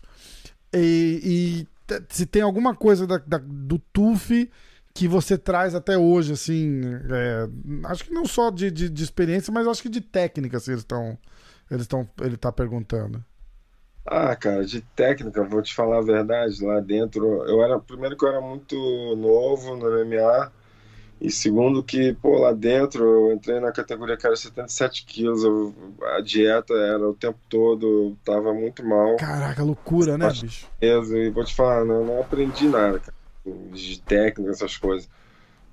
E 0.74 1.66
se 2.08 2.26
tem 2.26 2.42
alguma 2.42 2.74
coisa 2.74 3.06
da, 3.06 3.18
da, 3.18 3.38
do 3.38 3.78
TUF 3.78 4.50
que 4.94 5.06
você 5.06 5.38
traz 5.38 5.74
até 5.74 5.96
hoje, 5.96 6.32
assim, 6.32 6.82
é, 7.10 7.48
acho 7.88 8.04
que 8.04 8.12
não 8.12 8.26
só 8.26 8.50
de, 8.50 8.70
de, 8.70 8.88
de, 8.88 9.02
experiência, 9.02 9.52
mas 9.52 9.66
acho 9.66 9.82
que 9.82 9.88
de 9.88 10.00
técnica, 10.00 10.56
assim, 10.56 10.72
eles 10.72 10.82
estão. 10.82 11.16
Eles 11.70 11.82
estão. 11.82 12.08
Ele 12.20 12.36
tá 12.36 12.50
perguntando. 12.50 13.24
Ah, 14.04 14.34
cara, 14.34 14.64
de 14.64 14.80
técnica, 14.80 15.44
vou 15.44 15.62
te 15.62 15.74
falar 15.74 15.98
a 15.98 16.02
verdade, 16.02 16.64
lá 16.64 16.80
dentro, 16.80 17.44
eu 17.46 17.62
era, 17.62 17.78
primeiro 17.78 18.16
que 18.16 18.24
eu 18.24 18.28
era 18.30 18.40
muito 18.40 18.74
novo 19.16 19.76
no 19.76 20.04
MMA, 20.04 20.50
e 21.20 21.30
segundo 21.30 21.82
que, 21.82 22.14
pô, 22.14 22.38
lá 22.38 22.52
dentro 22.52 23.04
eu 23.04 23.34
entrei 23.34 23.60
na 23.60 23.70
categoria 23.70 24.16
que 24.16 24.26
era 24.26 24.34
77 24.34 25.04
quilos, 25.04 25.44
eu, 25.44 25.74
a 26.16 26.20
dieta 26.22 26.72
era 26.72 27.06
o 27.06 27.12
tempo 27.12 27.38
todo, 27.46 27.86
eu 27.86 28.16
tava 28.24 28.54
muito 28.54 28.82
mal. 28.84 29.16
Caraca, 29.16 29.62
loucura, 29.62 30.16
né, 30.16 30.28
bicho? 30.28 30.66
Peso, 30.80 31.14
e 31.16 31.28
vou 31.28 31.44
te 31.44 31.54
falar, 31.54 31.84
não, 31.84 32.06
não 32.06 32.20
aprendi 32.20 32.66
nada, 32.66 32.98
cara, 32.98 33.14
de 33.72 34.00
técnica, 34.00 34.50
essas 34.50 34.78
coisas. 34.78 35.10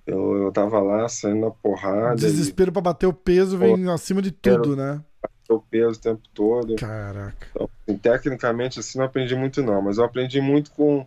Eu, 0.06 0.36
eu 0.38 0.52
tava 0.52 0.80
lá 0.80 1.08
saindo 1.08 1.42
na 1.42 1.52
porrada. 1.52 2.16
Desespero 2.16 2.70
e... 2.70 2.74
pra 2.74 2.82
bater 2.82 3.08
o 3.08 3.14
peso 3.14 3.58
vem 3.58 3.86
pô, 3.86 3.92
acima 3.92 4.22
de 4.22 4.32
tudo, 4.32 4.76
né? 4.76 5.02
Bater 5.22 5.54
o 5.54 5.60
peso 5.60 5.98
o 5.98 6.02
tempo 6.02 6.22
todo. 6.34 6.76
Caraca. 6.76 7.48
Então, 7.52 7.70
assim, 7.88 7.98
tecnicamente, 7.98 8.80
assim, 8.80 8.98
não 8.98 9.06
aprendi 9.06 9.36
muito 9.36 9.62
não, 9.62 9.82
mas 9.82 9.98
eu 9.98 10.04
aprendi 10.04 10.42
muito 10.42 10.72
com 10.72 11.06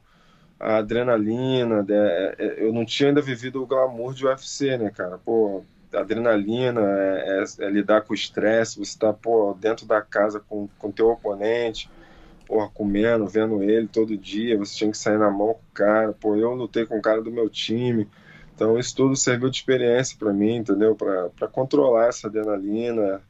a 0.60 0.76
adrenalina, 0.76 1.82
né? 1.82 1.96
É, 1.96 2.36
é, 2.38 2.64
eu 2.66 2.72
não 2.72 2.84
tinha 2.84 3.08
ainda 3.08 3.22
vivido 3.22 3.62
o 3.62 3.66
glamour 3.66 4.12
de 4.12 4.26
UFC, 4.26 4.76
né, 4.76 4.90
cara? 4.90 5.16
Pô, 5.18 5.64
adrenalina 5.92 6.82
é, 6.82 7.44
é, 7.60 7.64
é 7.66 7.70
lidar 7.70 8.02
com 8.02 8.12
o 8.12 8.14
estresse, 8.14 8.78
você 8.78 8.98
tá, 8.98 9.12
pô, 9.12 9.56
dentro 9.58 9.86
da 9.86 10.02
casa 10.02 10.38
com, 10.38 10.68
com 10.78 10.92
teu 10.92 11.08
oponente, 11.08 11.90
porra, 12.46 12.68
comendo, 12.68 13.26
vendo 13.26 13.62
ele 13.62 13.88
todo 13.88 14.16
dia, 14.16 14.58
você 14.58 14.76
tinha 14.76 14.90
que 14.90 14.98
sair 14.98 15.18
na 15.18 15.30
mão 15.30 15.54
com 15.54 15.60
o 15.70 15.74
cara, 15.74 16.12
pô, 16.12 16.36
eu 16.36 16.52
lutei 16.54 16.84
com 16.84 16.98
o 16.98 17.02
cara 17.02 17.22
do 17.22 17.32
meu 17.32 17.48
time, 17.48 18.06
então 18.54 18.78
isso 18.78 18.94
tudo 18.94 19.16
serviu 19.16 19.48
de 19.48 19.56
experiência 19.56 20.16
para 20.18 20.32
mim, 20.32 20.56
entendeu? 20.56 20.94
Para 20.94 21.48
controlar 21.48 22.08
essa 22.08 22.28
adrenalina, 22.28 23.22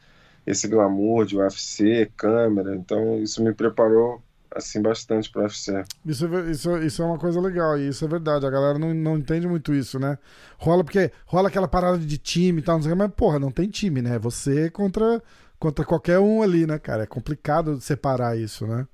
esse 0.46 0.66
glamour 0.66 1.24
de 1.24 1.36
UFC, 1.36 2.10
câmera, 2.16 2.74
então 2.74 3.22
isso 3.22 3.42
me 3.42 3.54
preparou 3.54 4.20
assim 4.54 4.82
bastante 4.82 5.30
para 5.30 5.42
UFC. 5.42 5.84
Isso, 6.04 6.26
é 6.26 6.50
isso, 6.50 6.76
isso 6.78 7.02
é 7.02 7.06
uma 7.06 7.18
coisa 7.18 7.40
legal, 7.40 7.78
e 7.78 7.88
isso 7.88 8.04
é 8.04 8.08
verdade. 8.08 8.46
A 8.46 8.50
galera 8.50 8.78
não, 8.78 8.92
não 8.92 9.18
entende 9.18 9.46
muito 9.46 9.72
isso, 9.72 9.98
né? 9.98 10.18
Rola 10.58 10.82
porque 10.84 11.12
rola 11.24 11.48
aquela 11.48 11.68
parada 11.68 11.98
de 11.98 12.18
time 12.18 12.60
e 12.60 12.62
tal, 12.62 12.76
não 12.76 12.82
sei, 12.82 12.94
mas 12.94 13.10
porra, 13.12 13.38
não 13.38 13.50
tem 13.50 13.68
time, 13.68 14.02
né? 14.02 14.18
Você 14.18 14.70
contra, 14.70 15.22
contra 15.58 15.84
qualquer 15.84 16.18
um 16.18 16.42
ali, 16.42 16.66
né, 16.66 16.78
cara? 16.78 17.04
É 17.04 17.06
complicado 17.06 17.80
separar 17.80 18.36
isso, 18.36 18.66
né? 18.66 18.86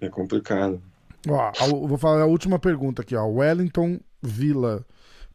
É 0.00 0.08
complicado. 0.08 0.82
Ó, 1.28 1.52
vou 1.86 1.98
falar 1.98 2.22
a 2.22 2.26
última 2.26 2.58
pergunta 2.58 3.02
aqui, 3.02 3.14
ó. 3.14 3.24
Wellington 3.26 4.00
Villa. 4.20 4.84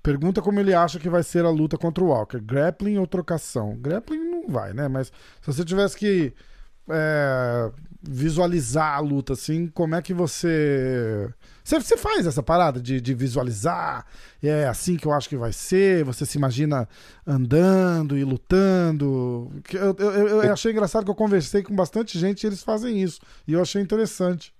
Pergunta 0.04 0.42
como 0.42 0.60
ele 0.60 0.74
acha 0.74 1.00
que 1.00 1.10
vai 1.10 1.24
ser 1.24 1.44
a 1.44 1.50
luta 1.50 1.78
contra 1.78 2.04
o 2.04 2.08
Walker. 2.08 2.40
Grappling 2.40 2.98
ou 2.98 3.08
trocação? 3.08 3.76
Grappling 3.76 4.24
não 4.24 4.48
vai, 4.48 4.74
né? 4.74 4.88
Mas 4.88 5.08
se 5.42 5.48
você 5.48 5.66
tivesse 5.66 5.98
que 5.98 6.34
é, 6.90 7.72
visualizar 8.02 8.96
a 8.96 9.00
luta, 9.00 9.34
assim, 9.34 9.68
como 9.68 9.96
é 9.96 10.02
que 10.02 10.14
você. 10.14 11.30
Você, 11.64 11.80
você 11.80 11.98
faz 11.98 12.26
essa 12.26 12.42
parada 12.42 12.80
de, 12.80 13.02
de, 13.02 13.14
visualizar, 13.14 14.06
é 14.42 14.68
assim 14.68 14.96
que 14.96 15.06
eu 15.06 15.12
acho 15.12 15.28
que 15.28 15.36
vai 15.36 15.52
ser, 15.52 16.06
você 16.06 16.26
se 16.26 16.38
imagina 16.38 16.88
andando 17.26 18.18
e 18.18 18.24
lutando. 18.24 19.52
Eu, 19.74 19.96
eu, 20.00 20.28
eu 20.44 20.54
achei 20.54 20.72
engraçado 20.72 21.04
que 21.04 21.12
eu 21.12 21.16
conversei 21.16 21.62
com 21.64 21.76
bastante 21.76 22.18
gente 22.18 22.44
e 22.44 22.48
eles 22.48 22.64
fazem 22.64 23.02
isso, 23.02 23.20
e 23.46 23.54
eu 23.54 23.62
achei 23.62 23.82
interessante. 23.82 24.54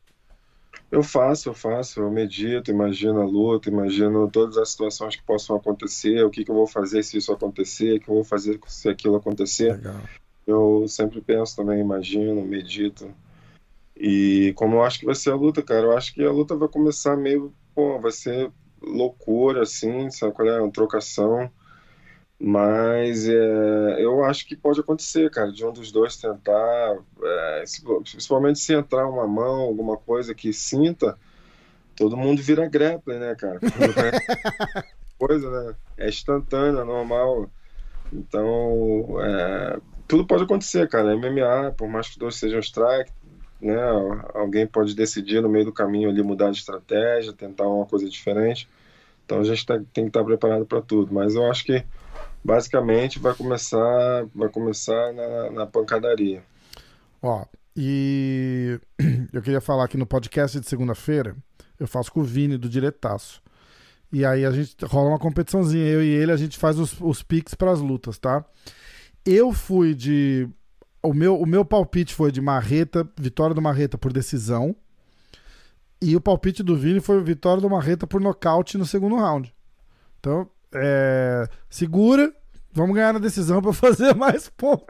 Eu 0.92 1.04
faço, 1.04 1.50
eu 1.50 1.54
faço, 1.54 2.00
eu 2.00 2.10
medito, 2.10 2.72
imagino 2.72 3.22
a 3.22 3.26
luta, 3.26 3.70
imagino 3.70 4.30
todas 4.30 4.58
as 4.58 4.70
situações 4.70 5.16
que 5.16 5.24
possam 5.24 5.56
acontecer, 5.56 6.24
o 6.24 6.30
que, 6.30 6.46
que 6.46 6.52
eu 6.52 6.56
vou 6.56 6.68
fazer 6.68 7.04
se 7.04 7.18
isso 7.18 7.32
acontecer, 7.32 7.98
o 7.98 8.00
que 8.00 8.10
eu 8.10 8.16
vou 8.16 8.24
fazer 8.24 8.60
se 8.68 8.88
aquilo 8.88 9.16
acontecer. 9.16 9.74
Legal. 9.74 10.02
Eu 10.48 10.88
sempre 10.88 11.20
penso 11.20 11.58
também, 11.58 11.82
imagino, 11.82 12.42
medito. 12.42 13.14
E 13.96 14.54
como 14.56 14.78
eu 14.78 14.84
acho 14.84 15.00
que 15.00 15.06
vai 15.06 15.16
ser 15.16 15.32
a 15.32 15.36
luta, 15.36 15.62
cara, 15.62 15.88
eu 15.88 15.98
acho 15.98 16.14
que 16.14 16.24
a 16.24 16.32
luta 16.32 16.56
vai 16.56 16.70
começar 16.70 17.18
meio, 17.18 17.54
pô, 17.76 18.00
vai 18.00 18.12
ser 18.12 18.50
loucura, 18.82 19.64
assim, 19.64 20.10
sabe 20.10 20.34
qual 20.34 20.48
é? 20.48 20.62
Uma 20.62 20.72
trocação. 20.72 21.52
Mas 22.40 23.28
é, 23.28 24.04
eu 24.04 24.24
acho 24.24 24.48
que 24.48 24.56
pode 24.56 24.80
acontecer, 24.80 25.30
cara, 25.32 25.52
de 25.52 25.66
um 25.66 25.74
dos 25.74 25.92
dois 25.92 26.16
tentar, 26.16 26.98
é, 27.24 27.64
principalmente 28.04 28.60
se 28.60 28.74
entrar 28.74 29.10
uma 29.10 29.28
mão, 29.28 29.62
alguma 29.62 29.98
coisa 29.98 30.36
que 30.36 30.54
sinta, 30.54 31.18
todo 31.96 32.16
mundo 32.16 32.42
vira 32.42 32.70
grappling, 32.70 33.18
né, 33.18 33.36
cara? 33.36 33.60
coisa, 35.18 35.50
né? 35.50 35.76
É 35.98 36.08
instantânea, 36.08 36.86
normal. 36.86 37.50
Então, 38.14 39.18
é, 39.20 39.80
tudo 40.08 40.26
pode 40.26 40.44
acontecer, 40.44 40.88
cara. 40.88 41.16
MMA, 41.16 41.74
por 41.78 41.88
mais 41.88 42.10
que 42.10 42.18
dois 42.20 42.36
sejam 42.36 42.60
strike, 42.60 43.12
né? 43.62 43.76
Alguém 44.34 44.66
pode 44.66 44.96
decidir 44.96 45.42
no 45.42 45.50
meio 45.50 45.66
do 45.66 45.74
caminho 45.74 46.10
ali 46.10 46.24
mudar 46.24 46.52
de 46.52 46.58
estratégia, 46.58 47.34
tentar 47.34 47.68
uma 47.68 47.86
coisa 47.86 48.10
diferente. 48.10 48.68
Então 49.26 49.40
a 49.40 49.44
gente 49.44 49.66
tá, 49.66 49.76
tem 49.94 50.06
que 50.06 50.10
estar 50.10 50.24
preparado 50.24 50.66
para 50.66 50.82
tudo. 50.82 51.14
Mas 51.14 51.36
eu 51.36 51.50
acho 51.50 51.66
que 51.66 51.84
basicamente 52.44 53.20
vai 53.20 53.34
começar, 53.34 54.26
vai 54.34 54.50
começar 54.50 55.14
na, 55.14 55.52
na 55.52 55.66
pancadaria. 55.66 56.42
Ó, 57.22 57.46
e 57.76 58.80
eu 59.34 59.42
queria 59.42 59.62
falar 59.62 59.86
aqui 59.86 59.98
no 59.98 60.06
podcast 60.06 60.60
de 60.60 60.68
segunda-feira, 60.68 61.36
eu 61.80 61.88
faço 61.88 62.12
com 62.12 62.22
o 62.22 62.24
Vini 62.24 62.58
do 62.58 62.70
Diretaço. 62.70 63.42
E 64.12 64.24
aí 64.24 64.46
a 64.46 64.52
gente 64.52 64.74
rola 64.86 65.10
uma 65.10 65.20
competiçãozinha, 65.20 65.86
eu 65.86 66.02
e 66.02 66.08
ele, 66.08 66.32
a 66.32 66.38
gente 66.38 66.58
faz 66.58 66.80
os, 66.80 66.96
os 67.02 67.22
piques 67.22 67.54
para 67.54 67.72
as 67.72 67.82
lutas, 67.82 68.18
tá? 68.18 68.46
Eu 69.30 69.52
fui 69.52 69.94
de 69.94 70.48
o 71.04 71.14
meu, 71.14 71.38
o 71.38 71.46
meu 71.46 71.66
palpite 71.66 72.16
foi 72.16 72.32
de 72.32 72.40
Marreta, 72.40 73.06
vitória 73.20 73.54
do 73.54 73.62
Marreta 73.62 73.98
por 73.98 74.14
decisão. 74.14 74.74
E 76.02 76.16
o 76.16 76.22
palpite 76.22 76.64
do 76.64 76.78
Vini 76.78 77.02
foi 77.02 77.22
vitória 77.22 77.60
do 77.60 77.70
Marreta 77.70 78.08
por 78.08 78.22
nocaute 78.22 78.78
no 78.78 78.86
segundo 78.86 79.18
round. 79.18 79.54
Então, 80.18 80.50
é, 80.74 81.46
segura, 81.70 82.34
vamos 82.72 82.96
ganhar 82.96 83.12
na 83.12 83.20
decisão 83.20 83.62
para 83.62 83.74
fazer 83.76 84.16
mais 84.16 84.48
pontos. 84.48 84.86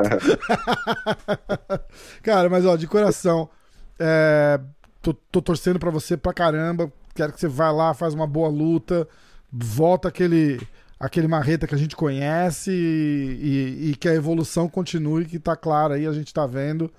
Cara, 2.21 2.47
mas 2.47 2.63
ó, 2.63 2.75
de 2.75 2.85
coração, 2.85 3.49
é, 3.97 4.59
tô, 5.01 5.15
tô 5.15 5.41
torcendo 5.41 5.79
para 5.79 5.89
você 5.89 6.15
pra 6.15 6.31
caramba. 6.31 6.93
Quero 7.15 7.33
que 7.33 7.39
você 7.39 7.47
vá 7.47 7.71
lá, 7.71 7.95
faz 7.95 8.13
uma 8.13 8.27
boa 8.27 8.49
luta, 8.49 9.07
volta 9.51 10.09
aquele 10.09 10.59
aquele 10.99 11.27
marreta 11.27 11.67
que 11.67 11.75
a 11.75 11.77
gente 11.77 11.95
conhece 11.95 12.71
e, 12.71 13.83
e, 13.83 13.91
e, 13.91 13.95
que 13.95 14.09
a 14.09 14.13
evolução 14.13 14.67
continue, 14.67 15.25
que 15.25 15.39
tá 15.39 15.55
clara 15.55 15.95
aí, 15.95 16.07
a 16.07 16.11
gente 16.11 16.33
tá 16.33 16.45
vendo. 16.45 16.91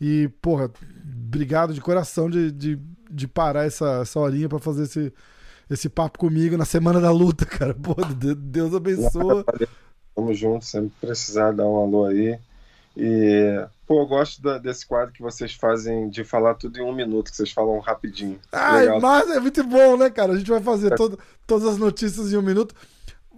E, 0.00 0.28
porra, 0.40 0.70
obrigado 1.02 1.74
de 1.74 1.80
coração 1.80 2.28
de, 2.28 2.50
de, 2.50 2.78
de 3.10 3.28
parar 3.28 3.64
essa, 3.64 4.00
essa 4.02 4.18
horinha 4.18 4.48
para 4.48 4.58
fazer 4.58 4.84
esse, 4.84 5.12
esse 5.70 5.88
papo 5.88 6.18
comigo 6.18 6.56
na 6.56 6.64
semana 6.64 7.00
da 7.00 7.10
luta, 7.10 7.44
cara. 7.46 7.74
Pô, 7.74 7.94
Deus 8.36 8.74
abençoa. 8.74 9.44
Tamo 10.14 10.34
junto, 10.34 10.64
sempre 10.64 10.92
precisar 11.00 11.52
dar 11.52 11.66
um 11.66 11.76
alô 11.76 12.06
aí. 12.06 12.38
E, 12.96 13.66
pô, 13.86 14.02
eu 14.02 14.06
gosto 14.06 14.42
da, 14.42 14.58
desse 14.58 14.86
quadro 14.86 15.12
que 15.12 15.22
vocês 15.22 15.54
fazem 15.54 16.10
de 16.10 16.24
falar 16.24 16.54
tudo 16.54 16.78
em 16.78 16.82
um 16.82 16.92
minuto, 16.92 17.30
que 17.30 17.36
vocês 17.36 17.50
falam 17.50 17.78
rapidinho. 17.78 18.38
Ai, 18.52 19.00
mas 19.00 19.30
é 19.30 19.40
muito 19.40 19.64
bom, 19.64 19.96
né, 19.96 20.10
cara? 20.10 20.32
A 20.32 20.36
gente 20.36 20.50
vai 20.50 20.60
fazer 20.60 20.92
é. 20.92 20.96
todo, 20.96 21.18
todas 21.46 21.66
as 21.66 21.78
notícias 21.78 22.32
em 22.32 22.36
um 22.36 22.42
minuto. 22.42 22.74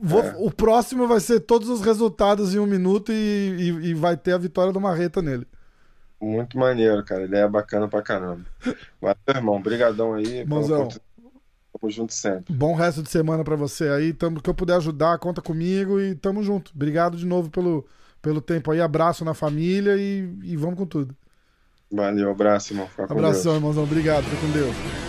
Vou, 0.01 0.23
é. 0.23 0.35
O 0.39 0.51
próximo 0.51 1.07
vai 1.07 1.21
ser 1.21 1.41
todos 1.41 1.69
os 1.69 1.81
resultados 1.81 2.55
em 2.55 2.59
um 2.59 2.67
minuto 2.67 3.13
e, 3.13 3.15
e, 3.15 3.69
e, 3.91 3.95
vai 3.95 4.17
ter 4.17 4.33
a 4.33 4.39
vitória 4.39 4.73
do 4.73 4.81
Marreta 4.81 5.23
nele. 5.23 5.47
Muito 6.21 6.59
maneiro, 6.59 7.05
cara. 7.05 7.23
Ele 7.23 7.37
é 7.37 7.49
bacana 7.49 7.89
pra 7.89 8.03
caramba. 8.03 8.45
Mas, 9.01 9.17
irmão, 9.29 9.61
brigadão 9.61 10.15
aí. 10.15 10.45
Mãozão. 10.45 10.89
Tamo 10.89 11.91
junto 11.91 12.13
sempre. 12.13 12.55
Bom 12.55 12.75
resto 12.75 13.03
de 13.03 13.11
semana 13.11 13.45
para 13.45 13.57
você 13.57 13.89
aí. 13.89 14.13
Tamo, 14.13 14.41
que 14.41 14.49
eu 14.49 14.55
puder 14.55 14.77
ajudar, 14.77 15.19
conta 15.19 15.43
comigo 15.43 16.01
e 16.01 16.15
tamo 16.15 16.43
junto. 16.43 16.73
Obrigado 16.75 17.17
de 17.17 17.27
novo 17.27 17.51
pelo, 17.51 17.85
pelo 18.23 18.41
tempo 18.41 18.71
aí. 18.71 18.81
Abraço 18.81 19.25
na 19.25 19.35
família 19.35 19.97
e, 19.97 20.29
e 20.43 20.57
vamos 20.57 20.79
com 20.79 20.87
tudo. 20.87 21.15
Valeu, 21.91 22.31
abraço, 22.31 22.73
irmão. 22.73 22.89
Fica 22.89 23.05
Abração, 23.05 23.55
irmãozão. 23.55 23.85
Obrigado. 23.85 24.25
Fica 24.25 24.41
com 24.41 24.53
Deus. 24.53 25.04